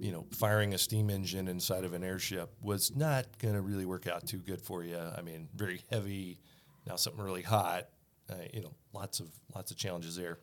[0.00, 3.86] you know, firing a steam engine inside of an airship was not going to really
[3.86, 4.98] work out too good for you.
[4.98, 6.38] I mean, very heavy.
[6.86, 7.88] Now something really hot.
[8.30, 10.38] Uh, you know, lots of lots of challenges there.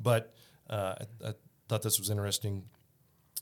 [0.00, 0.34] But
[0.70, 1.32] uh, I, I
[1.68, 2.64] thought this was interesting.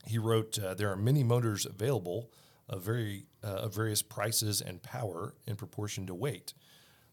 [0.06, 2.30] He wrote, uh, "There are many motors available
[2.68, 6.54] of very uh, of various prices and power in proportion to weight."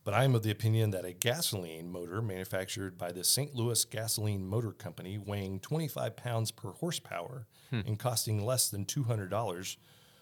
[0.05, 3.53] But I am of the opinion that a gasoline motor manufactured by the St.
[3.53, 7.45] Louis Gasoline Motor Company, weighing 25 pounds per horsepower
[7.85, 9.77] and costing less than $200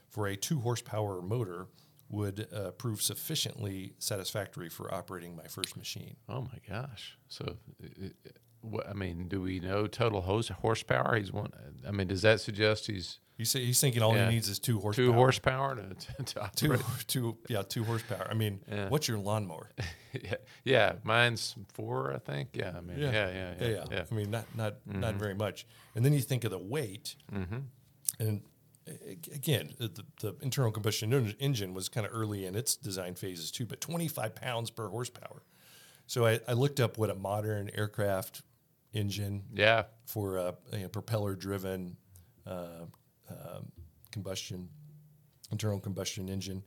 [0.09, 1.67] for a two horsepower motor,
[2.09, 6.15] would uh, prove sufficiently satisfactory for operating my first machine.
[6.29, 7.17] Oh my gosh.
[7.27, 8.29] So, uh, uh,
[8.61, 11.15] what, I mean, do we know total hose, horsepower?
[11.17, 11.51] He's one.
[11.87, 14.29] I mean, does that suggest he's He's, he's thinking all Yeah.
[14.29, 15.05] he needs is two horsepower.
[15.05, 16.81] two horsepower to, to, Two, operate?
[17.05, 18.27] two, yeah, two horsepower.
[18.31, 18.89] I mean, Yeah.
[18.89, 19.69] what's your lawnmower?
[20.13, 22.49] yeah, yeah, mine's four, I think.
[22.55, 23.83] Yeah, I mean, yeah, yeah, yeah, yeah, yeah.
[23.99, 24.13] Mm-hmm.
[24.13, 25.67] I mean, not not not very much.
[25.93, 27.61] And then you think of the weight, and
[28.19, 28.41] a-
[29.33, 33.65] again, the, the internal combustion engine was kind of early in its design phases too,
[33.65, 35.43] but 25 pounds per horsepower.
[36.05, 38.41] So I, I looked up what a modern aircraft
[38.93, 39.83] engine yeah.
[40.05, 41.97] for a, you know, propeller-driven
[42.45, 42.85] uh,
[43.29, 43.71] um,
[44.11, 44.69] combustion,
[45.51, 46.63] internal combustion engine.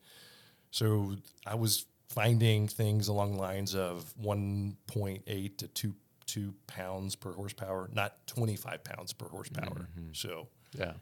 [0.71, 5.95] So I was finding things along the lines of 1.8 to 2
[6.31, 9.89] two pounds per horsepower, not 25 pounds per horsepower.
[10.13, 10.47] So
[10.79, 10.93] Yeah.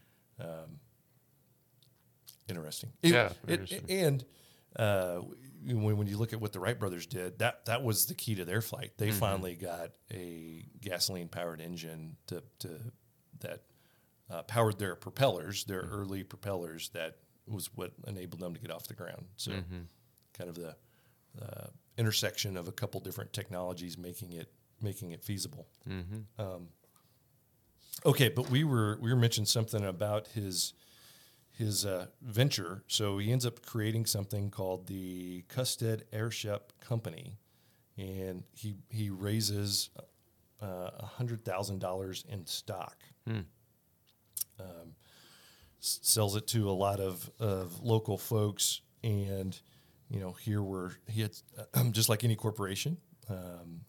[2.49, 2.91] Interesting.
[3.01, 3.85] Yeah, It- interesting.
[3.89, 4.25] and
[4.75, 5.21] uh,
[5.65, 8.35] when, when you look at what the Wright brothers did, that that was the key
[8.35, 8.91] to their flight.
[8.97, 9.19] They Mm-hmm.
[9.19, 12.79] finally got a gasoline powered engine to, to
[13.39, 13.61] that
[14.29, 15.93] uh, powered their propellers, their Mm-hmm.
[15.93, 16.89] early propellers.
[16.89, 19.25] That was what enabled them to get off the ground.
[19.37, 19.79] So, Mm-hmm.
[20.37, 20.75] kind of the
[21.41, 25.67] uh, intersection of a couple different technologies making it making it feasible.
[25.89, 26.41] Mm-hmm.
[26.41, 26.69] Um,
[28.05, 30.73] okay, but we were we were mentioning something about his
[31.59, 32.83] his uh, venture.
[32.87, 37.37] So he ends up creating something called the Custead Airship Company,
[37.97, 39.89] and he he raises
[40.61, 42.97] uh, a hundred thousand dollars in stock.
[44.59, 44.95] Um,
[45.81, 49.59] s- sells it to a lot of, of local folks, and
[50.09, 51.31] you know here we're he had
[51.91, 52.97] just like any corporation.
[53.29, 53.81] Um,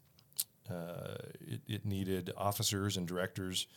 [0.69, 3.67] uh, it, it needed officers and directors.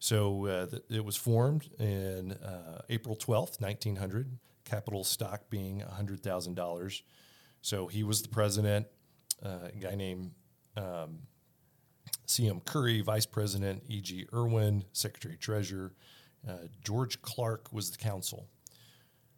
[0.00, 7.02] So uh, th- it was formed in uh, April 12th, 1900, capital stock being $100,000.
[7.62, 8.86] So he was the president,
[9.44, 10.32] uh, a guy named
[10.76, 11.18] um,
[12.26, 12.60] C.M.
[12.64, 14.26] Curry, vice president, E.G.
[14.32, 15.92] Irwin, secretary treasurer.
[16.48, 18.48] Uh, George Clark was the counsel.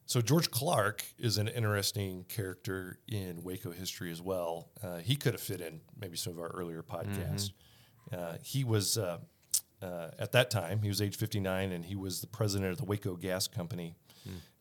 [0.06, 4.68] So George Clark is an interesting character in Waco history as well.
[4.82, 7.50] Uh, he could have fit in maybe some of our earlier podcasts.
[8.12, 9.18] Uh, he was uh,
[9.82, 12.84] uh, at that time he was age 59 and he was the president of the
[12.84, 13.96] Waco Gas Company,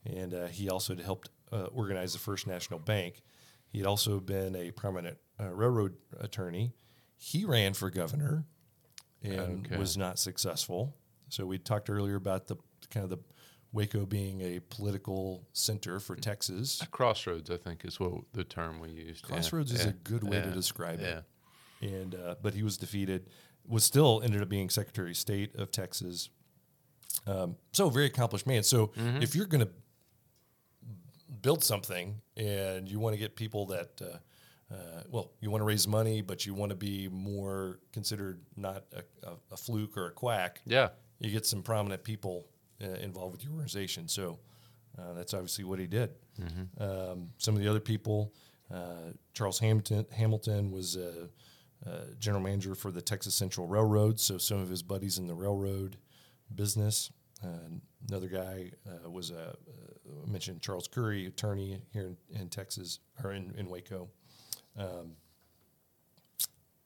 [0.05, 3.21] and uh, he also had helped uh, organize the First National Bank.
[3.67, 6.73] He had also been a prominent uh, railroad attorney.
[7.17, 8.45] He ran for governor
[9.23, 9.77] and Okay.
[9.77, 10.95] was not successful.
[11.29, 12.57] So we talked earlier about the
[12.89, 13.19] kind of the
[13.71, 16.81] Waco being a political center for Texas.
[16.91, 19.25] Crossroads, I think, is what the term we used.
[19.25, 21.21] Yeah, Crossroads is yeah, a good way to describe yeah.
[21.81, 21.89] it.
[21.89, 23.29] And uh, but he was defeated.
[23.67, 26.29] Was still ended up being Secretary of State of Texas.
[27.27, 28.63] Um, so very accomplished man.
[28.63, 29.21] So Mm-hmm.
[29.21, 29.71] if you're going to
[31.41, 35.65] build something and you want to get people that, uh, uh, well, you want to
[35.65, 40.07] raise money, but you want to be more considered not a, a, a fluke or
[40.07, 40.61] a quack.
[40.65, 40.89] Yeah.
[41.19, 42.47] you get some prominent people
[42.83, 44.07] uh, involved with your organization.
[44.07, 44.39] So
[44.97, 46.11] uh, that's obviously what he did.
[46.79, 48.33] Um, some of the other people,
[48.73, 51.27] uh, Charles Hamilton, Hamilton was uh,
[51.85, 54.19] uh, general manager for the Texas Central Railroad.
[54.19, 55.97] So some of his buddies in the railroad
[56.53, 57.11] business.
[57.43, 62.99] Uh, another guy uh, was a uh, mentioned Charles Curry, attorney here in, in Texas
[63.23, 64.09] or in, in Waco.
[64.77, 65.15] Um,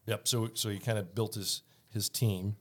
[0.05, 0.27] yep.
[0.27, 2.55] So so he kind of built his his team.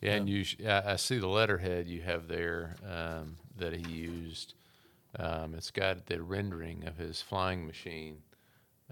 [0.00, 3.92] Yeah, and you, sh- I I see the letterhead you have there um, that he
[3.92, 4.54] used.
[5.18, 8.18] Um, it's got the rendering of his flying machine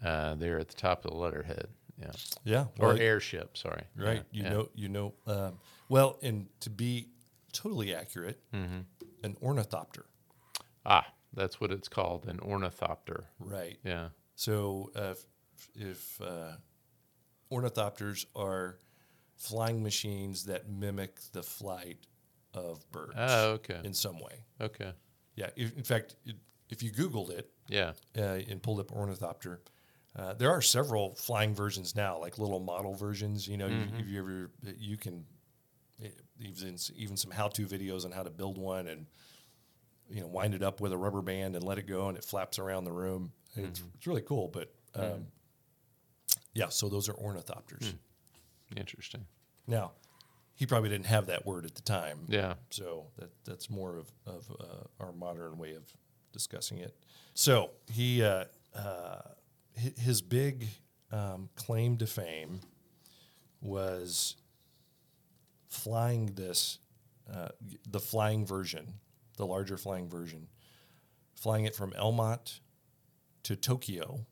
[0.05, 1.69] uh, there at the top of the letterhead.
[2.01, 2.13] Yeah,
[2.45, 2.65] Yeah.
[2.79, 3.57] or well, airship.
[3.57, 3.85] Sorry.
[3.97, 4.25] right.
[4.33, 4.49] Yeah, You yeah.
[4.51, 4.69] know.
[4.75, 5.15] You know.
[5.27, 5.59] Um,
[5.89, 7.09] well, and to be
[7.53, 10.07] totally accurate, an ornithopter.
[10.87, 13.25] Ah, that's what it's called, an ornithopter.
[13.39, 13.79] Right.
[13.85, 14.09] Yeah.
[14.37, 16.53] So uh, if, if uh,
[17.53, 18.79] ornithopters are
[19.37, 21.99] flying machines that mimic the flight
[22.55, 23.81] of birds Oh, okay.
[23.85, 24.45] in some way.
[24.61, 24.93] Okay.
[25.37, 25.51] Yeah.
[25.57, 26.37] If, in fact, it,
[26.69, 27.93] if you Googled it Yeah.
[28.19, 29.61] uh, and pulled up ornithopter,
[30.17, 33.47] uh, there are several flying versions now, like little model versions.
[33.47, 35.25] You know, you, if you ever you can
[36.03, 36.09] eh,
[36.41, 39.07] even even some how-to videos on how to build one and
[40.09, 42.25] you know wind it up with a rubber band and let it go and it
[42.25, 43.33] flaps around the room.
[43.55, 45.27] It's, it's really cool, but um,
[46.55, 46.69] yeah.
[46.69, 47.95] So those are ornithopters.
[48.77, 49.27] Interesting.
[49.67, 49.93] Now,
[50.55, 52.27] he probably didn't have that word at the time.
[52.29, 52.55] Yeah.
[52.71, 55.85] So that that's more of, of uh, our modern way of
[56.33, 56.97] discussing it.
[57.35, 58.45] So he uh,
[58.75, 59.21] uh,
[59.75, 60.69] his big
[61.13, 62.61] um, claim to fame
[63.61, 64.37] was
[65.69, 66.79] flying this
[67.33, 67.49] uh,
[67.89, 68.95] the flying version,
[69.37, 70.49] the larger flying version,
[71.37, 72.59] flying it from Elm Mott
[73.45, 74.27] to Tokio,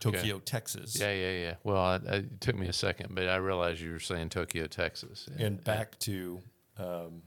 [0.00, 1.54] Tokio, Texas, Yeah, yeah, yeah.
[1.62, 4.66] Well, I, I, it took me a second, but I realized you were saying Tokio,
[4.66, 5.28] Texas.
[5.36, 5.46] Yeah.
[5.46, 6.40] and back to
[6.78, 7.22] um,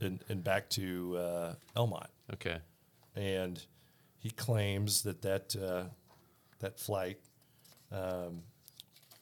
[0.00, 2.10] and, and back to uh, Elm Mott.
[2.32, 2.58] Okay.
[3.16, 3.64] and
[4.22, 5.84] he claims that that uh,
[6.60, 7.18] that flight
[7.90, 8.42] um,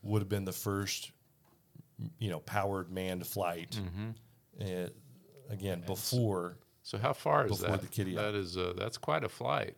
[0.03, 1.11] would have been the first,
[2.19, 3.81] you know, powered manned flight.
[4.61, 4.89] Uh,
[5.49, 7.81] again, before So how far is that?
[7.81, 9.75] the Kitty That is uh, that's quite a flight.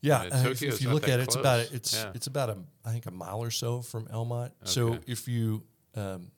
[0.00, 2.12] yeah, Yeah, uh, if, if you look at it, it's about it's Yeah.
[2.14, 4.52] it's about a I think a mile or so from Elm Mott.
[4.64, 5.62] So if you
[5.96, 6.30] um,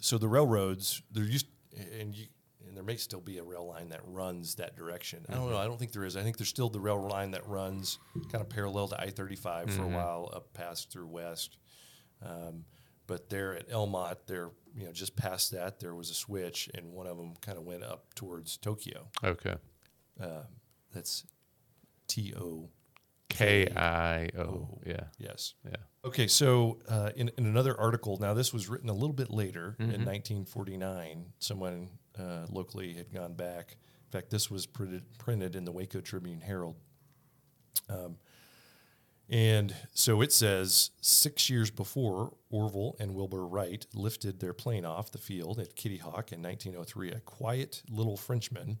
[0.00, 1.46] so the railroads there used
[1.98, 2.26] and you
[2.74, 5.24] and there may still be a rail line that runs that direction.
[5.28, 5.52] I don't Mm-hmm.
[5.52, 5.58] know.
[5.58, 6.16] I don't think there is.
[6.16, 8.00] I think there's still the rail line that runs
[8.32, 9.94] kind of parallel to I 35 for a Mm-hmm.
[9.94, 11.56] while up past through west.
[12.20, 12.64] Um,
[13.06, 16.68] but there at Elm Mott, there you know just past that there was a switch,
[16.74, 19.06] and one of them kind of went up towards Tokio.
[19.22, 19.54] Okay.
[20.92, 21.24] That's
[22.08, 22.70] T O
[23.28, 24.78] K I O.
[24.86, 25.04] Yeah.
[25.18, 25.54] yes.
[25.64, 25.76] Yeah.
[26.04, 29.74] Okay, so uh, in, in another article, now this was written a little bit later
[29.78, 31.32] in 1949.
[31.38, 33.76] Someone uh, locally had gone back.
[34.06, 36.76] In fact, this was printed, printed in the Waco Tribune Herald.
[37.88, 38.16] Um,
[39.28, 45.12] and so it says six years before Orville and Wilbur Wright lifted their plane off
[45.12, 48.78] the field at Kitty Hawk in 1903, a quiet little Frenchman,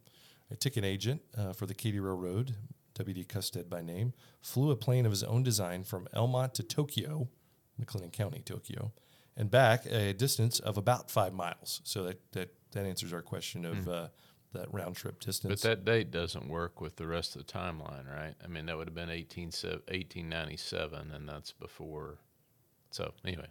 [0.50, 2.54] a ticket agent uh, for the Katy Railroad,
[2.94, 3.24] W.D.
[3.24, 7.28] Custead by name, flew a plane of his own design from Elm Mott to Tokio,
[7.80, 8.92] McLennan County, Tokio,
[9.36, 11.80] and back a distance of about five miles.
[11.84, 14.08] So that, that, that answers our question of uh,
[14.52, 15.62] that round trip distance.
[15.62, 18.34] But that date doesn't work with the rest of the timeline, right?
[18.42, 22.18] I mean, that would have been 18, 1897, and that's before.
[22.90, 23.48] So, anyway,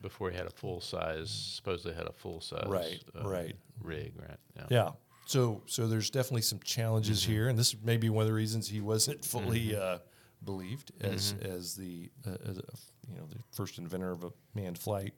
[0.00, 3.56] before he had a full size, supposedly had a full size Right, uh, right.
[3.82, 4.38] rig, right?
[4.56, 4.66] Yeah.
[4.70, 4.90] Yeah.
[5.26, 8.66] So so there's definitely some challenges here, and this may be one of the reasons
[8.68, 9.98] he wasn't fully uh,
[10.44, 12.62] believed as as the uh, as a,
[13.08, 15.14] you know the first inventor of a manned flight.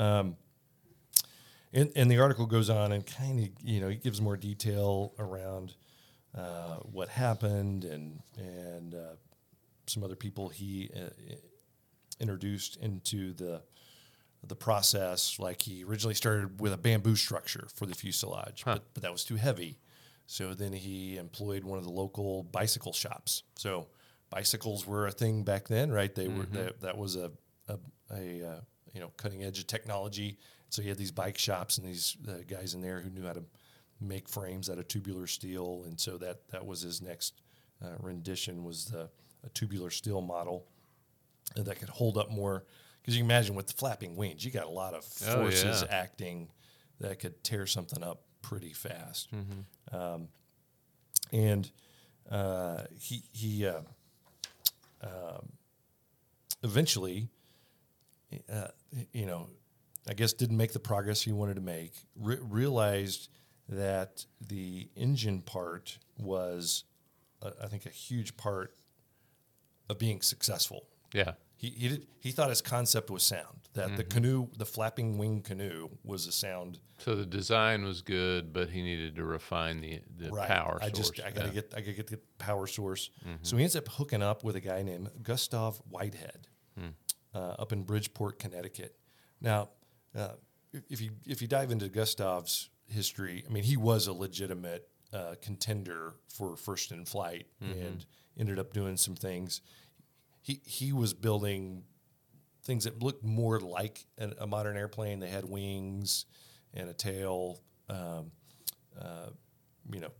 [0.00, 0.36] Um,
[1.76, 5.12] and, and the article goes on and kind of you know he gives more detail
[5.18, 5.74] around
[6.36, 9.14] uh, what happened and and uh,
[9.86, 11.10] some other people he uh,
[12.18, 13.62] introduced into the
[14.46, 15.38] the process.
[15.38, 19.24] Like he originally started with a bamboo structure for the fuselage, but, but that was
[19.24, 19.78] too heavy.
[20.26, 23.44] So then he employed one of the local bicycle shops.
[23.56, 23.88] So
[24.30, 26.12] bicycles were a thing back then, right?
[26.12, 27.30] They were that, that was a
[27.68, 27.78] a,
[28.10, 28.60] a uh,
[28.92, 30.38] you know cutting edge of technology.
[30.70, 33.32] So he had these bike shops and these uh, guys in there who knew how
[33.34, 33.44] to
[34.00, 37.40] make frames out of tubular steel, and so that that was his next
[37.82, 39.08] uh, rendition was the
[39.44, 40.66] a tubular steel model
[41.54, 42.64] that could hold up more.
[43.00, 45.82] Because you can imagine with the flapping wings, you got a lot of Oh, forces
[45.88, 45.94] yeah.
[45.96, 46.48] acting
[46.98, 49.28] that could tear something up pretty fast.
[49.92, 50.28] Um,
[51.32, 51.70] and
[52.28, 53.82] uh, he he uh,
[55.02, 55.52] um,
[56.62, 57.28] eventually,
[58.52, 58.68] uh,
[59.12, 59.48] you know,
[60.08, 61.92] I guess didn't make the progress he wanted to make.
[62.14, 63.28] Re- realized
[63.68, 66.84] that the engine part was,
[67.42, 68.74] uh, I think, a huge part
[69.88, 70.86] of being successful.
[71.12, 71.32] Yeah.
[71.56, 73.44] He he did, he thought his concept was sound.
[73.74, 73.96] That Mm-hmm.
[73.96, 76.78] the canoe, the flapping wing canoe, was a sound.
[76.98, 81.10] So the design was good, but he needed to refine the, the power I source.
[81.10, 81.54] just I gotta yeah.
[81.54, 83.10] get I gotta get the power source.
[83.22, 83.36] Mm-hmm.
[83.42, 86.46] So he ends up hooking up with a guy named Gustav Whitehead
[86.78, 86.88] Hmm.
[87.34, 88.94] uh, up in Bridgeport, Connecticut.
[89.40, 89.70] Now,
[90.16, 90.32] uh,
[90.72, 94.88] if- if you if you dive into Gustav's history, I mean he was a legitimate
[95.12, 97.80] uh, contender for first in flight Mm-hmm.
[97.86, 98.06] and
[98.38, 99.60] ended up doing some things.
[100.42, 101.84] He he was building
[102.64, 105.20] things that looked more like a, a modern airplane.
[105.20, 106.26] They had wings
[106.74, 107.60] and a tail.
[107.88, 108.32] Um,
[109.00, 109.30] uh,
[109.92, 110.10] you know,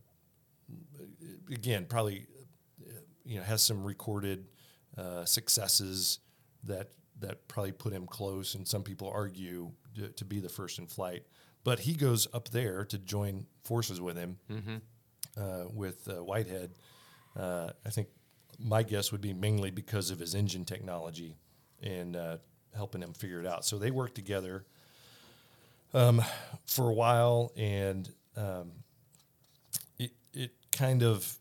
[1.52, 2.26] again, probably
[2.86, 2.90] uh,
[3.24, 4.46] you know has some recorded
[4.96, 6.20] uh, successes
[6.64, 10.78] that that probably put him close, and some people argue to, to be the first
[10.78, 11.24] in flight.
[11.64, 14.38] But he goes up there to join forces with him,
[15.36, 16.70] uh, with uh, Whitehead.
[17.36, 18.08] Uh, I think
[18.58, 21.36] my guess would be mainly because of his engine technology
[21.82, 22.36] and uh,
[22.74, 23.64] helping him figure it out.
[23.64, 24.64] So they worked together
[25.92, 26.22] um,
[26.66, 28.72] for a while, and um,
[29.98, 31.36] it it kind of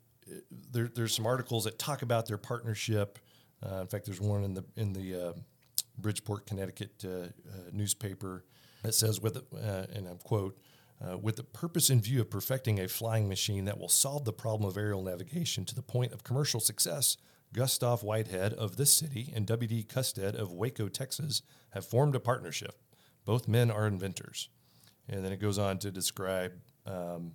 [0.71, 3.19] there, there's some articles that talk about their partnership.
[3.63, 5.33] Uh, in fact, there's one in the in the uh,
[5.97, 7.27] Bridgeport, Connecticut uh, uh,
[7.71, 8.43] newspaper
[8.83, 10.57] that says, "With uh, and I quote."
[11.05, 14.31] Uh, with the purpose in view of perfecting a flying machine that will solve the
[14.31, 17.17] problem of aerial navigation to the point of commercial success,
[17.51, 19.83] Gustav Whitehead of this city and W.D.
[19.89, 22.81] Custead of Waco, Texas, have formed a partnership.
[23.25, 24.47] Both men are inventors.
[25.09, 26.53] And then it goes on to describe
[26.85, 27.33] um,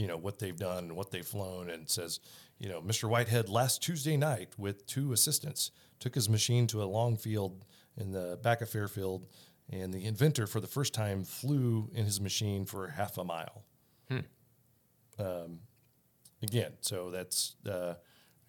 [0.00, 2.20] you know what they've done and what they've flown and says
[2.58, 6.84] you know mr whitehead last tuesday night with two assistants took his machine to a
[6.84, 7.64] long field
[7.96, 9.26] in the back of fairfield
[9.68, 13.62] and the inventor for the first time flew in his machine for half a mile.
[15.18, 15.60] Um,
[16.42, 17.94] again so that's uh,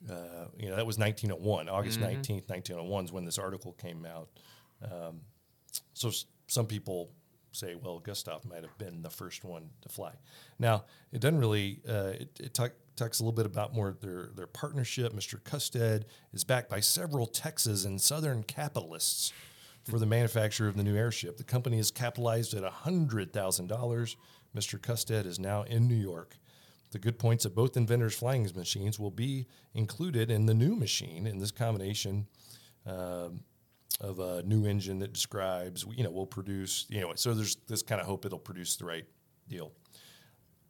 [0.09, 4.29] uh, you know that was 1901 august 19th 1901 is when this article came out.
[4.83, 5.21] Um,
[5.93, 7.11] so s- some people
[7.53, 10.13] say, well, Gustav might have been the first one to fly.
[10.57, 12.53] Now, it doesn't really, uh, it, it
[13.01, 15.11] talks a little bit about more their, their partnership.
[15.13, 15.39] Mr.
[15.41, 19.33] Custead is backed by several Texas and Southern capitalists
[19.89, 21.37] for the manufacture of the new airship.
[21.37, 24.15] The company is capitalized at $100,000.
[24.55, 24.79] Mr.
[24.79, 26.37] Custead is now in New York.
[26.91, 31.25] The good points of both inventors' flying machines will be included in the new machine
[31.25, 32.27] in this combination
[32.85, 33.43] um,
[33.99, 37.81] of a new engine that describes, you know, will produce, you know, so there's this
[37.81, 39.05] kind of hope it'll produce the right
[39.47, 39.71] deal.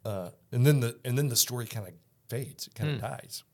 [0.04, 1.94] Uh, and then the and then the story kind of
[2.32, 3.44] fades, it kind of dies.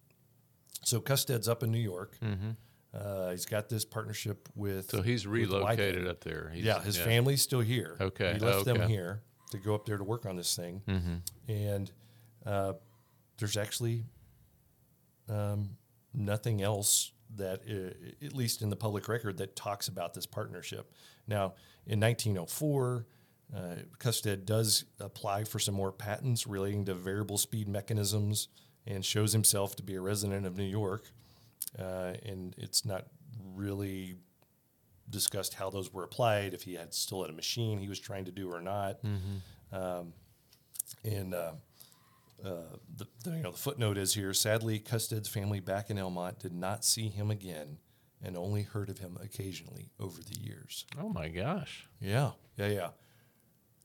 [0.85, 2.17] So Custead's up in New York.
[2.95, 4.91] Uh, he's got this partnership with.
[4.91, 5.79] So he's with Whitehead.
[5.79, 6.51] relocated up there.
[6.55, 7.97] He's, Yeah, his family's still here.
[8.01, 8.93] Okay, he left them okay.
[8.93, 10.83] here to go up there to work on this thing,
[11.49, 11.91] and
[12.47, 12.73] uh,
[13.39, 14.05] there's actually
[15.29, 15.71] um,
[16.15, 20.91] nothing else that, uh, at least in the public record, that talks about this partnership.
[21.27, 21.55] Now,
[21.87, 23.07] in 1904,
[23.55, 23.61] uh,
[23.99, 28.49] Custead does apply for some more patents relating to variable speed mechanisms
[28.89, 31.05] and shows himself to be a resident of New York.
[31.79, 33.05] Uh, and it's not
[33.55, 34.17] really
[35.11, 38.25] discussed how those were applied, if he had still had a machine he was trying
[38.25, 38.99] to do or not.
[39.73, 40.13] Um,
[41.05, 41.53] and uh,
[42.45, 42.51] uh,
[42.97, 44.33] the, the, you know, the footnote is here.
[44.33, 47.79] Sadly, Custead's family back in Elm Mott did not see him again,
[48.23, 50.87] and only heard of him occasionally over the years.
[51.01, 51.87] Oh my gosh.
[52.01, 52.89] Yeah, yeah, yeah.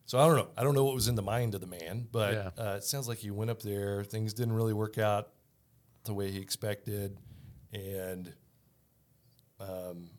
[0.06, 0.50] So I don't know.
[0.58, 2.50] I don't know what was in the mind of the man, but Yeah.
[2.58, 4.04] uh, it sounds like he went up there.
[4.04, 5.30] Things didn't really work out
[6.04, 7.18] the way he expected,
[7.72, 8.34] and
[9.60, 10.10] um,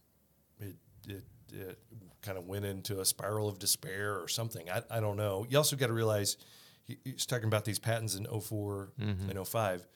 [0.59, 1.79] it it, it
[2.23, 4.70] kind of went into a spiral of despair or something.
[4.70, 5.44] I, I don't know.
[5.49, 6.38] You also got to realize
[6.85, 9.87] he, he's talking about these patents in 4 and 05.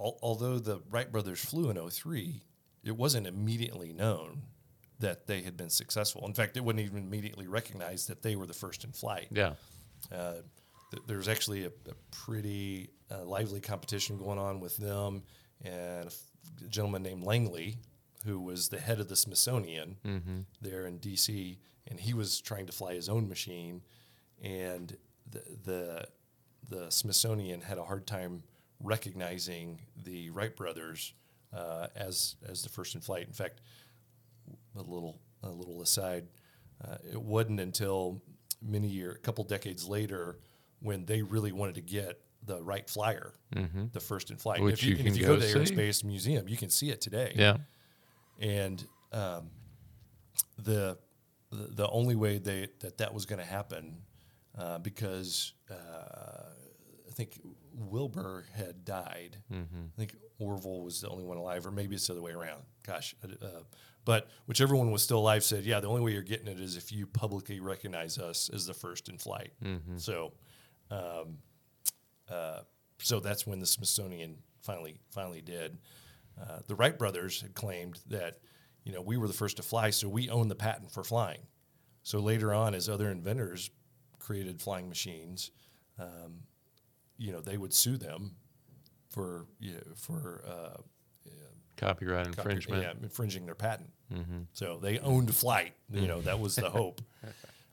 [0.00, 2.42] Al- although the Wright brothers flew in 03,
[2.84, 4.42] it wasn't immediately known
[5.00, 6.24] that they had been successful.
[6.26, 9.28] In fact, it wasn't even immediately recognized that they were the first in flight.
[9.30, 9.54] Yeah.
[10.12, 10.34] Uh,
[10.90, 15.22] th- there was actually a, a pretty uh, lively competition going on with them
[15.64, 16.18] and a f-
[16.64, 17.78] a gentleman named Langley,
[18.24, 19.96] who was the head of the Smithsonian
[20.60, 23.82] there in D.C., and he was trying to fly his own machine,
[24.42, 24.96] and
[25.30, 26.08] the the,
[26.68, 28.42] the Smithsonian had a hard time
[28.80, 31.12] recognizing the Wright brothers
[31.52, 33.26] uh, as as the first in flight.
[33.26, 33.60] In fact,
[34.76, 36.26] a little a little aside,
[36.82, 38.22] uh, it wasn't until
[38.62, 40.38] many year, a couple decades later,
[40.80, 43.34] when they really wanted to get the Wright Flyer,
[43.92, 44.58] the first in flight.
[44.58, 44.64] Mm-hmm.
[44.66, 45.74] Which if you, you if you go go to the see.
[45.74, 47.32] Aerospace Museum, you can see it today.
[47.34, 47.56] Yeah.
[48.40, 49.50] And um,
[50.58, 50.98] the,
[51.50, 53.98] the the only way they that that was going to happen
[54.58, 55.74] uh, because uh,
[57.08, 57.40] I think
[57.74, 59.38] Wilbur had died.
[59.52, 59.84] Mm-hmm.
[59.94, 62.62] I think Orville was the only one alive, or maybe it's the other way around.
[62.84, 63.46] Gosh, uh,
[64.04, 66.76] but whichever one was still alive said, yeah, the only way you're getting it is
[66.76, 69.52] if you publicly recognize us as the first in flight.
[69.64, 69.96] Mm-hmm.
[69.96, 70.32] So,
[70.90, 71.38] um,
[72.30, 72.60] uh,
[72.98, 75.78] so that's when the Smithsonian finally finally did.
[76.40, 78.38] Uh, the Wright brothers had claimed that
[78.84, 81.40] you know we were the first to fly, so we own the patent for flying.
[82.02, 83.70] So later on, as other inventors
[84.18, 85.50] created flying machines,
[85.98, 86.42] um,
[87.16, 88.36] you know they would sue them
[89.10, 90.80] for you know, for uh,
[91.76, 92.82] Copyright copy- infringement.
[92.82, 93.90] yeah, infringing their patent.
[94.52, 95.74] So they owned flight.
[95.90, 97.00] You know that was the hope.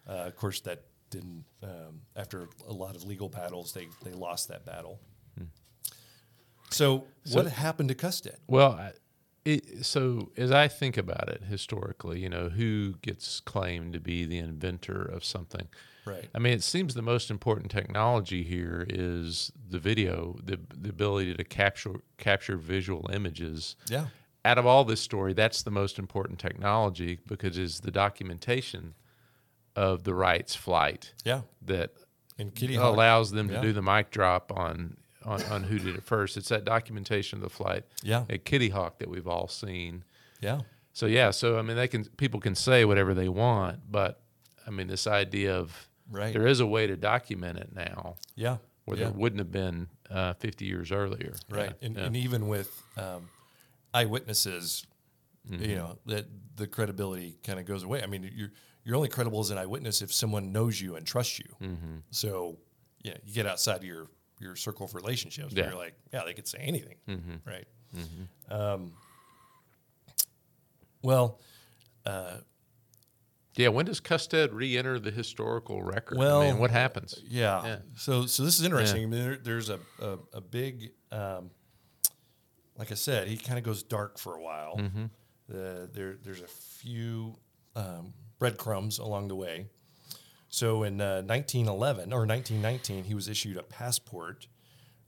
[0.08, 1.44] Uh, of course, that didn't.
[1.62, 5.00] Um, after a lot of legal battles, they they lost that battle.
[6.72, 8.38] So, what happened to Custead?
[8.48, 8.94] Well, I,
[9.46, 14.26] it, so as I think about it historically, you know, who gets claimed to be
[14.26, 15.68] the inventor of something?
[16.06, 16.30] Right.
[16.34, 21.34] I mean, it seems the most important technology here is the video, the the ability
[21.36, 23.76] to capture capture visual images.
[23.88, 24.08] Yeah.
[24.44, 28.96] Out of all this story, that's the most important technology because it's the documentation
[29.76, 31.42] of the Wright's flight Yeah.
[31.62, 31.92] that
[32.40, 32.94] And Kitty Hawk.
[32.96, 33.62] allows them to Yeah.
[33.62, 36.38] do the mic drop on, on on who did it first.
[36.38, 38.26] It's that documentation of the flight Yeah.
[38.30, 40.04] at Kitty Hawk that we've all seen.
[40.40, 40.62] Yeah.
[40.94, 44.22] So yeah, so I mean, they can people can say whatever they want, but
[44.68, 46.34] I mean, this idea of Right.
[46.34, 48.58] there is a way to document it now Yeah.
[48.86, 49.06] where yeah.
[49.06, 51.34] there wouldn't have been uh, 50 years earlier.
[51.50, 51.74] Right.
[51.80, 52.04] Yeah, And, yeah.
[52.04, 53.30] and even with um,
[53.94, 54.86] eyewitnesses,
[55.50, 55.64] Mm-hmm.
[55.64, 58.04] you know, that the credibility kind of goes away.
[58.04, 58.52] I mean, you're,
[58.84, 61.46] you're only credible as an eyewitness if someone knows you and trusts you.
[61.60, 61.96] Mm-hmm.
[62.12, 62.60] So,
[63.02, 64.06] yeah, you get outside of your,
[64.42, 65.54] your circle of relationships.
[65.56, 65.70] Yeah.
[65.70, 66.96] You're like, yeah, they could say anything.
[67.08, 67.36] Mm-hmm.
[67.46, 67.68] Right.
[68.50, 68.94] Um,
[71.04, 71.40] well,
[73.56, 73.68] yeah.
[73.68, 76.18] When does Custead re-enter the historical record?
[76.18, 77.22] Well, I mean, what happens?
[77.28, 77.66] Yeah.
[77.66, 77.78] Yeah.
[77.96, 79.04] So so this is interesting.
[79.04, 81.52] I mean, there, there's a a, a big, um,
[82.78, 84.78] like I said, he kind of goes dark for a while.
[84.78, 85.06] Mm-hmm.
[85.50, 87.36] The, there there's a few
[87.76, 89.68] um, breadcrumbs along the way.
[90.52, 94.48] So in uh, 1911 or 1919, he was issued a passport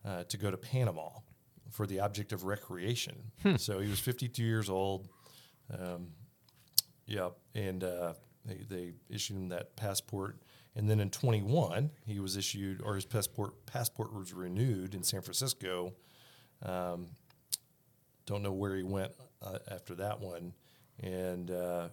[0.06, 1.10] uh, to go to Panama
[1.70, 3.32] for the object of recreation.
[3.42, 3.58] Hmm.
[3.58, 5.10] So he was 52 years old.
[5.78, 6.12] Um,
[7.06, 8.14] yeah, and uh,
[8.46, 10.38] they, they issued him that passport.
[10.78, 15.22] And then in 21, he was issued, or his passport passport was renewed in San
[15.22, 15.94] Francisco.
[16.64, 17.08] Um,
[18.26, 20.54] don't know where he went uh, after that one,
[21.02, 21.90] and uh,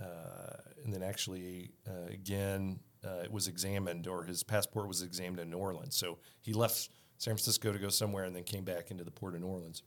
[0.00, 5.40] uh, and then actually uh, again uh, it was examined, or his passport was examined
[5.40, 5.96] in New Orleans.
[5.96, 6.88] So he left
[7.18, 9.82] San Francisco to go somewhere, and then came back into the port of New Orleans.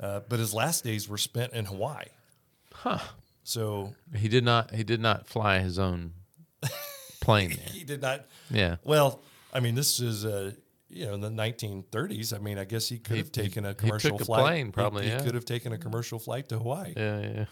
[0.00, 2.04] Uh, but his last days were spent in Hawaii.
[2.72, 2.98] Huh.
[3.42, 4.72] So He did not.
[4.74, 6.12] He did not fly his own
[7.20, 8.26] plane he did not.
[8.50, 8.76] Yeah.
[8.84, 9.20] Well,
[9.52, 10.52] I mean, this is uh,
[10.88, 12.34] you know in the 1930s.
[12.34, 14.42] I mean, I guess he could He- have taken a he commercial took a flight.
[14.42, 15.20] plane, He- probably, He, yeah.
[15.20, 16.92] could have taken a commercial flight to Hawaii.
[16.96, 17.44] Yeah.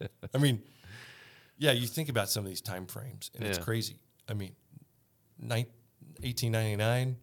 [0.00, 0.06] Yeah.
[0.34, 0.62] I mean,
[1.58, 3.98] yeah, you think about some of these time frames, and it's crazy.
[4.28, 4.54] I mean,
[5.38, 5.66] nine,
[6.20, 7.16] 1899,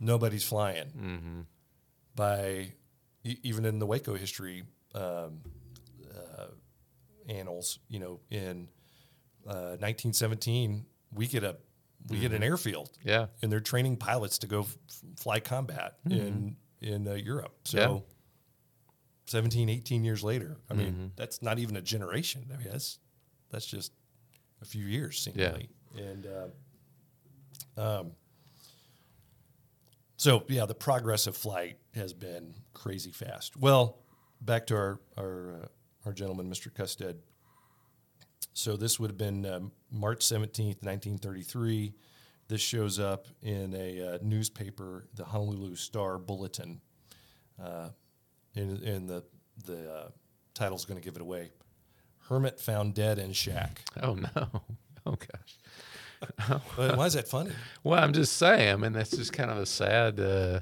[0.00, 0.86] nobody's flying.
[0.86, 1.40] Mm-hmm.
[2.14, 2.72] By
[3.24, 4.64] even in the Waco history
[4.94, 5.40] um,
[6.14, 6.46] uh,
[7.28, 8.68] annals, you know, in
[9.46, 11.56] uh, 1917, we get a
[12.08, 13.08] we get an airfield, Mm-hmm.
[13.08, 13.26] Yeah.
[13.42, 14.76] and they're training pilots to go f-
[15.16, 17.54] fly combat in in uh, Europe.
[17.64, 17.78] So.
[17.78, 17.94] Mm-hmm.
[17.94, 18.00] Yeah.
[19.26, 20.56] 17, 18 years later.
[20.70, 21.06] I mean, Mm-hmm.
[21.16, 22.46] that's not even a generation.
[22.50, 22.98] I mean, that's
[23.50, 23.92] that's just
[24.62, 25.68] a few years, seemingly.
[25.96, 26.26] And
[27.76, 28.12] uh, um,
[30.16, 33.56] so, yeah, the progress of flight has been crazy fast.
[33.56, 33.98] Well,
[34.40, 35.66] back to our our uh,
[36.06, 36.72] our gentleman, Mr.
[36.72, 37.16] Custead.
[38.52, 41.94] So this would have been um, March seventeenth, nineteen thirty three.
[42.48, 46.80] This shows up in a uh, newspaper, the Honolulu Star Bulletin
[47.62, 47.88] uh,
[48.54, 49.24] and, and the
[49.64, 50.08] the uh,
[50.54, 51.50] title's going to give it away.
[52.28, 53.82] Hermit found dead in shack.
[54.02, 54.28] Oh no.
[55.06, 56.66] Oh gosh.
[56.96, 57.52] Why is that funny?
[57.84, 58.72] Well, I'm just saying.
[58.72, 60.20] I mean, that's just kind of a sad.
[60.20, 60.60] Uh,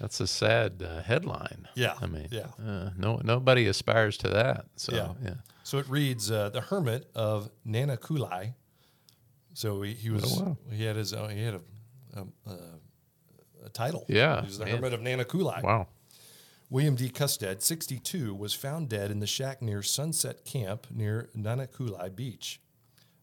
[0.00, 1.68] that's a sad uh, headline.
[1.76, 2.46] Yeah, I mean, yeah.
[2.58, 4.64] Uh, no, nobody aspires to that.
[4.76, 5.12] So Yeah.
[5.22, 5.34] yeah.
[5.62, 8.54] So it reads uh, the hermit of Nanakuli.
[9.52, 10.56] So he, he was Oh, wow.
[10.72, 11.60] he had his own, he had a
[12.16, 12.56] a, a,
[13.66, 14.04] a title.
[14.08, 15.62] Yeah, he was the hermit of Nanakuli.
[15.62, 15.86] Wow.
[16.74, 17.08] William D.
[17.08, 22.60] Custead, 62, was found dead in the shack near Sunset Camp near Nanakuli Beach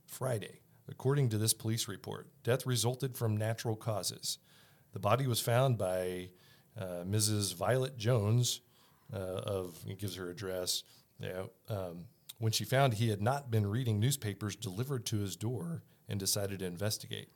[0.06, 0.62] Friday.
[0.88, 4.38] According to this police report, death resulted from natural causes.
[4.94, 6.30] The body was found by
[6.80, 7.54] uh, Mrs.
[7.54, 8.62] Violet Jones
[9.14, 10.84] uh, of, he gives her address.
[11.20, 12.06] Yeah, um,
[12.38, 16.60] when she found he had not been reading newspapers delivered to his door and decided
[16.60, 17.28] to investigate.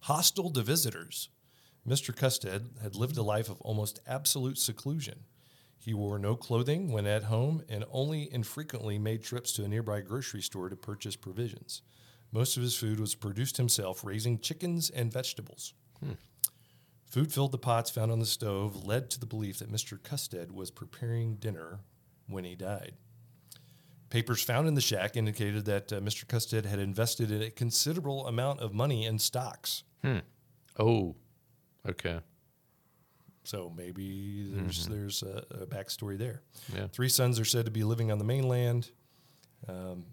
[0.00, 1.28] hostile to visitors.
[1.86, 2.14] Mr.
[2.14, 5.24] Custead had lived a life of almost absolute seclusion.
[5.78, 10.02] He wore no clothing when at home and only infrequently made trips to a nearby
[10.02, 11.82] grocery store to purchase provisions.
[12.32, 15.72] Most of his food was produced himself, raising chickens and vegetables.
[17.06, 19.98] Food filled the pots found on the stove led to the belief that Mr.
[19.98, 21.80] Custead was preparing dinner
[22.28, 22.92] when he died.
[24.10, 26.24] Papers found in the shack indicated that uh, Mr.
[26.24, 29.82] Custead had invested in a considerable amount of money in stocks.
[30.78, 31.16] Oh,
[31.88, 32.20] okay.
[33.44, 36.42] So maybe there's there's a, a backstory there.
[36.74, 36.86] Yeah.
[36.88, 38.90] Three sons are said to be living on the mainland.
[39.68, 40.04] Um,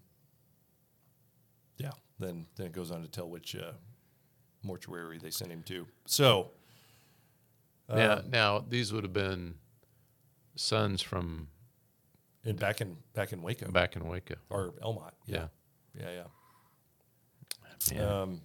[1.78, 1.92] yeah.
[2.20, 3.74] Then then it goes on to tell which uh,
[4.64, 5.88] mortuary they sent him to.
[6.06, 6.52] So
[7.90, 9.56] now, now these would have been
[10.56, 11.48] sons from
[12.44, 14.36] and back in back in Waco back in Waco.
[14.50, 15.14] or Elm Mott.
[15.26, 15.48] Yeah.
[15.94, 16.10] Yeah.
[16.12, 16.24] Yeah.
[17.92, 18.22] Yeah.
[18.22, 18.42] Um,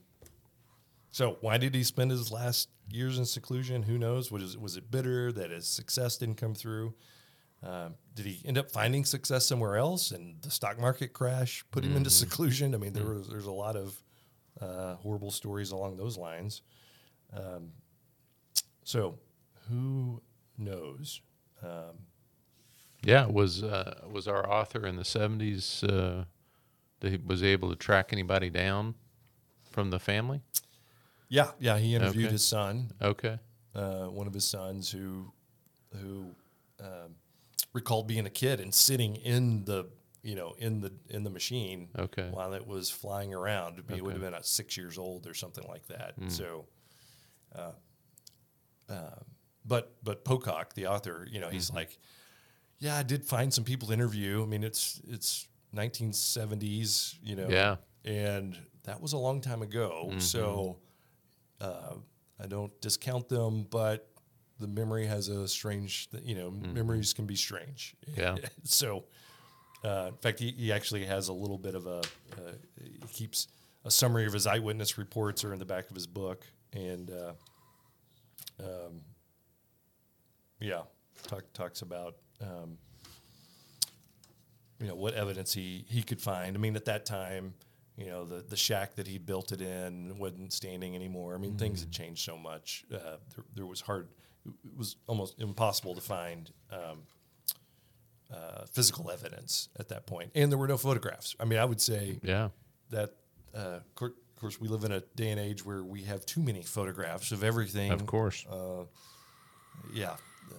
[1.11, 3.82] so why did he spend his last years in seclusion?
[3.82, 4.30] Who knows?
[4.30, 6.95] Was was it bitter that his success didn't come through?
[7.62, 11.84] Um, did he end up finding success somewhere else, and the stock market crash put
[11.84, 12.74] him into seclusion?
[12.74, 14.03] I mean, there was there's a lot of
[14.61, 16.62] uh, horrible stories along those lines.
[17.32, 17.70] Um,
[18.84, 19.18] so
[19.68, 20.20] who
[20.59, 21.20] knows?
[23.05, 25.84] Yeah, was uh, was our author in the seventies?
[25.84, 26.24] Uh,
[27.03, 28.95] that he was able to track anybody down
[29.70, 30.40] from the family?
[31.33, 31.78] Yeah, yeah.
[31.78, 32.33] He interviewed Okay.
[32.33, 33.39] his son, Okay.
[33.74, 35.33] uh, one of his sons who
[35.97, 36.35] who
[36.78, 37.16] um,
[37.72, 39.87] recalled being a kid and sitting in the
[40.22, 42.28] you know in the in the machine Okay.
[42.30, 43.76] while it was flying around.
[43.76, 44.01] He would Okay.
[44.03, 44.11] Hmm.
[44.11, 46.14] have been at six years old or something like that.
[46.28, 46.66] So,
[47.55, 47.72] uh,
[48.91, 49.20] uh,
[49.64, 51.76] but but Pocock, the author, you know, he's Mm-hmm.
[51.76, 51.99] like,
[52.78, 54.43] yeah, I did find some people to interview.
[54.43, 57.76] I mean, it's it's 1970s, you know, Yeah.
[58.05, 60.09] and that was a long time ago.
[60.11, 60.18] Mm-hmm.
[60.18, 60.76] So
[61.63, 61.95] uh,
[62.43, 64.09] I don't discount them, but
[64.59, 67.95] the memory has a strange, you know, memories can be strange.
[68.11, 68.21] Mm-hmm.
[68.21, 68.49] Yeah.
[68.65, 69.05] so,
[69.85, 73.49] uh, in fact, he, he actually has a little bit of a, uh, he keeps
[73.85, 76.47] a summary of his eyewitness reports are in the back of his book.
[76.73, 77.33] And, uh,
[78.61, 79.01] um,
[80.61, 80.83] yeah,
[81.27, 82.79] talk, talks about, um,
[84.81, 86.57] you know, what evidence he, he could find.
[86.57, 87.55] I mean, at that time,
[87.97, 91.34] you know, the, the shack that he built it in wasn't standing anymore.
[91.34, 92.84] I mean, things had changed so much.
[92.93, 92.99] Uh,
[93.34, 94.09] there, there was hard,
[94.47, 97.03] it was almost impossible to find um,
[98.32, 100.30] uh, physical evidence at that point.
[100.34, 101.36] And there were no photographs.
[101.38, 102.49] I mean, I would say Yeah.
[102.90, 103.11] that,
[103.55, 106.43] uh, cour- of course, we live in a day and age where we have too
[106.43, 107.93] many photographs of everything.
[107.93, 108.45] Of course.
[109.93, 110.11] Yeah.
[110.12, 110.55] Uh,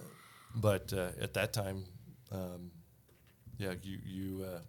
[0.54, 1.84] But uh, at that time,
[2.30, 2.70] um,
[3.58, 4.60] yeah, you, you uh,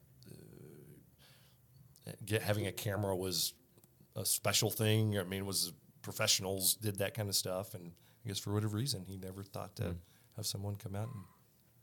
[2.25, 3.53] get, having a camera was
[4.15, 5.17] a special thing.
[5.19, 7.73] I mean, it was professionals did that kind of stuff.
[7.73, 7.91] And
[8.25, 9.95] I guess for whatever reason, he never thought to
[10.35, 11.23] have someone come out and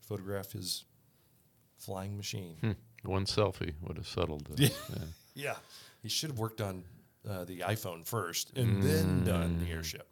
[0.01, 0.85] photograph his
[1.79, 2.57] flying machine.
[2.61, 2.73] Hmm.
[3.05, 4.73] One selfie would have settled it.
[4.91, 4.99] Yeah.
[5.35, 5.55] Yeah.
[6.03, 6.85] He should have worked on
[7.29, 10.09] uh, the iPhone first and then done the airship.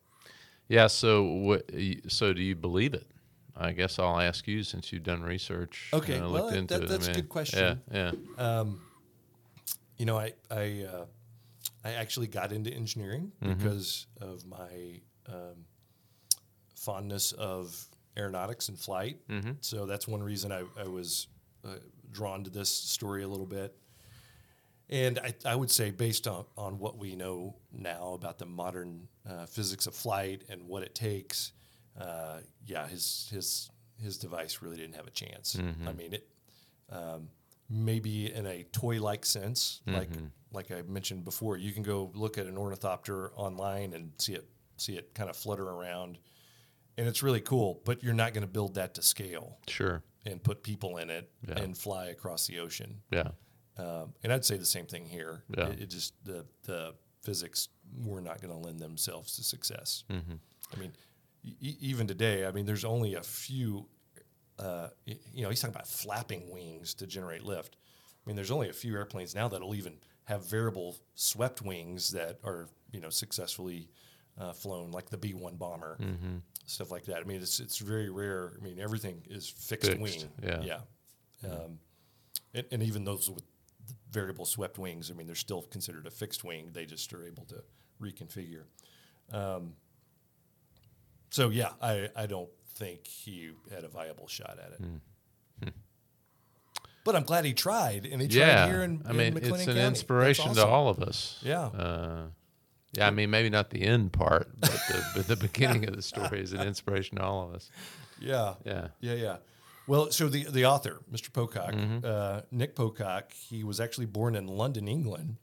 [0.69, 0.87] Yeah.
[0.87, 1.71] So what?
[2.09, 3.07] So do you believe it?
[3.57, 5.91] I guess I'll ask you since you've done research.
[5.93, 6.89] Okay, and well, looked that- into that- it.
[6.89, 7.81] I that's a good question.
[7.93, 8.13] Yeah.
[8.39, 8.65] Yeah.
[10.01, 11.05] You know, I I uh,
[11.85, 15.67] I actually got into engineering because of my um,
[16.75, 17.87] fondness of
[18.17, 19.19] aeronautics and flight.
[19.61, 21.29] So that's one reason I, I was
[21.65, 21.75] uh,
[22.11, 23.77] drawn to this story a little bit.
[24.89, 29.07] And I, I would say, based on, on what we know now about the modern
[29.29, 31.53] uh, physics of flight and what it takes,
[32.01, 33.71] uh, yeah, his his
[34.03, 35.57] his device really didn't have a chance.
[35.89, 36.27] I mean, it
[36.91, 37.29] um,
[37.71, 40.11] maybe in a toy-like sense, like
[40.53, 44.49] like I mentioned before, you can go look at an ornithopter online and see it
[44.77, 46.19] see it kind of flutter around,
[46.99, 47.81] and it's really cool.
[47.85, 50.03] But you're not going to build that to scale Sure.
[50.27, 51.59] and put people in it Yeah.
[51.61, 53.03] and fly across the ocean.
[53.13, 53.29] Yeah.
[53.77, 55.45] Um, and I'd say the same thing here.
[55.57, 55.69] Yeah.
[55.69, 57.69] It, it just the the physics
[58.03, 60.05] were not going to lend themselves to success.
[60.11, 60.35] Mm-hmm.
[60.75, 60.93] I mean,
[61.45, 63.87] e- even today, I mean, there's only a few.
[64.61, 67.77] Uh, you know, he's talking about flapping wings to generate lift.
[68.25, 69.95] I mean, there's only a few airplanes now that'll even
[70.25, 73.89] have variable swept wings that are you know successfully
[74.39, 76.37] uh, flown, like the B-1 bomber, Mm-hmm.
[76.67, 77.17] stuff like that.
[77.17, 78.53] I mean, it's it's very rare.
[78.61, 80.29] I mean, everything is fixed, Fixed, wing.
[80.43, 80.61] yeah.
[80.63, 81.51] yeah.
[81.51, 81.79] Um,
[82.53, 83.45] and, and even those with
[84.11, 86.71] variable swept wings, I mean, they're still considered a fixed wing.
[86.73, 87.63] They just are able to
[88.01, 88.65] reconfigure.
[89.33, 89.73] Um,
[91.31, 95.73] so yeah, I, I don't think he had a viable shot at it.
[97.03, 98.67] But I'm glad he tried, and he tried Yeah.
[98.69, 99.81] here in, I mean, McLennan it's an County.
[99.81, 101.39] Inspiration to all of us.
[101.43, 101.63] Yeah.
[101.67, 102.27] Uh,
[102.93, 106.03] Yeah, I mean, maybe not the end part, but the, but the beginning of the
[106.03, 107.71] story is an inspiration to all of us.
[108.21, 108.55] Yeah.
[108.67, 108.89] Yeah.
[109.01, 109.37] Yeah, yeah.
[109.87, 111.33] Well, so the the author, Mr.
[111.33, 111.75] Pocock,
[112.05, 115.37] uh, Nick Pocock, he was actually born in London, England,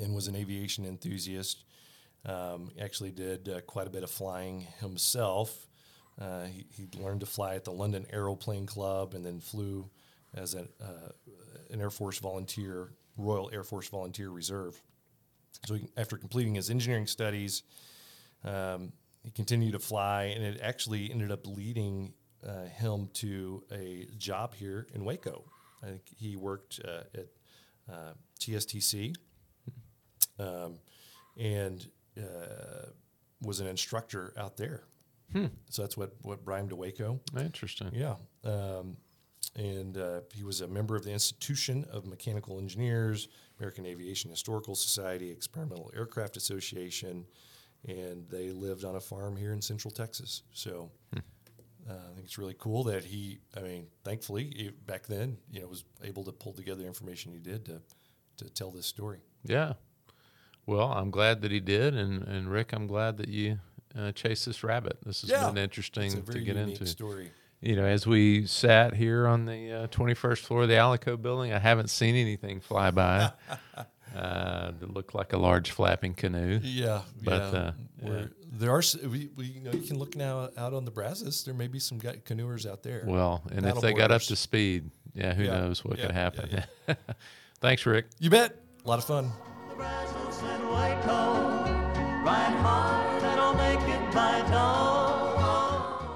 [0.00, 1.64] and was an aviation enthusiast.
[2.24, 5.66] Um, actually, did uh, quite a bit of flying himself.
[6.20, 9.90] Uh, he, he learned to fly at the London Aeroplane Club, and then flew
[10.34, 11.10] as an uh,
[11.70, 14.80] an Air Force volunteer, Royal Air Force Volunteer Reserve.
[15.66, 17.62] So, he, after completing his engineering studies,
[18.44, 18.92] um,
[19.22, 22.14] he continued to fly, and it actually ended up leading
[22.46, 25.44] uh, him to a job here in Waco.
[25.82, 27.26] I think he worked uh, at
[27.92, 29.14] uh, TSTC
[30.38, 30.78] um,
[31.38, 31.86] and
[32.18, 32.86] uh,
[33.40, 34.84] was an instructor out there.
[35.70, 37.20] So that's what what brought him to Waco.
[37.38, 37.90] Interesting.
[37.94, 38.16] Yeah.
[38.44, 38.98] Um,
[39.56, 44.74] and uh, he was a member of the Institution of Mechanical Engineers, American Aviation Historical
[44.74, 47.26] Society, Experimental Aircraft Association,
[47.86, 50.42] and they lived on a farm here in Central Texas.
[50.52, 55.36] So uh, I think it's really cool that he, I mean, thankfully, he, back then,
[55.50, 57.82] you know, was able to pull together the information he did to,
[58.38, 59.20] to tell this story.
[59.44, 59.74] Yeah.
[60.66, 63.58] Well, I'm glad that he did, and and Rick, I'm glad that you
[63.98, 64.98] uh, chased this rabbit.
[65.04, 66.86] This has been It's interesting to get into.
[66.86, 67.30] story.
[67.60, 71.52] You know, as we sat here on the uh, 21st floor of the Alico building,
[71.52, 73.30] I haven't seen anything fly by
[73.76, 76.58] uh, that looked like a large flapping canoe.
[76.62, 77.58] Yeah, But, yeah.
[77.58, 78.26] uh, We're- yeah.
[78.50, 81.44] there are we, we you know you can look now out on the Brazos.
[81.44, 83.04] There may be some canoers out there.
[83.06, 86.14] Well, and if they got up to speed, yeah, who Yeah, knows what yeah, could
[86.14, 86.64] yeah, happen.
[87.60, 88.06] Thanks, Rick.
[88.18, 88.56] you bet.
[88.84, 89.30] A lot of fun.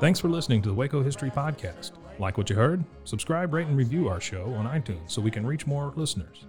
[0.01, 1.93] Thanks for listening to the Waco History Podcast.
[2.19, 2.85] Like what you heard?
[3.05, 6.47] Subscribe, rate, and review our show on iTunes so we can reach more listeners.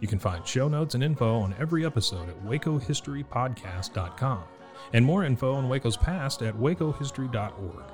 [0.00, 4.44] You can find show notes and info on every episode at wacohistorypodcast.com
[4.92, 7.84] and more info on Waco's past at wacohistory.org.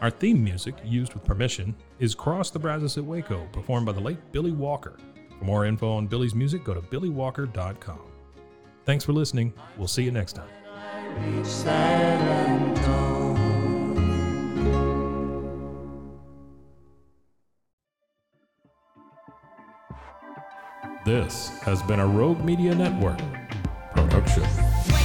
[0.00, 4.00] Our theme music, used with permission, is Cross the Brazos at Waco, performed by the
[4.00, 4.96] late Billy Walker.
[5.38, 8.00] For more info on Billy's music, go to billywalker.com.
[8.84, 9.52] Thanks for listening.
[9.76, 10.48] We'll see you next time.
[21.04, 23.18] This has been a Rogue Media Network
[23.92, 24.97] production.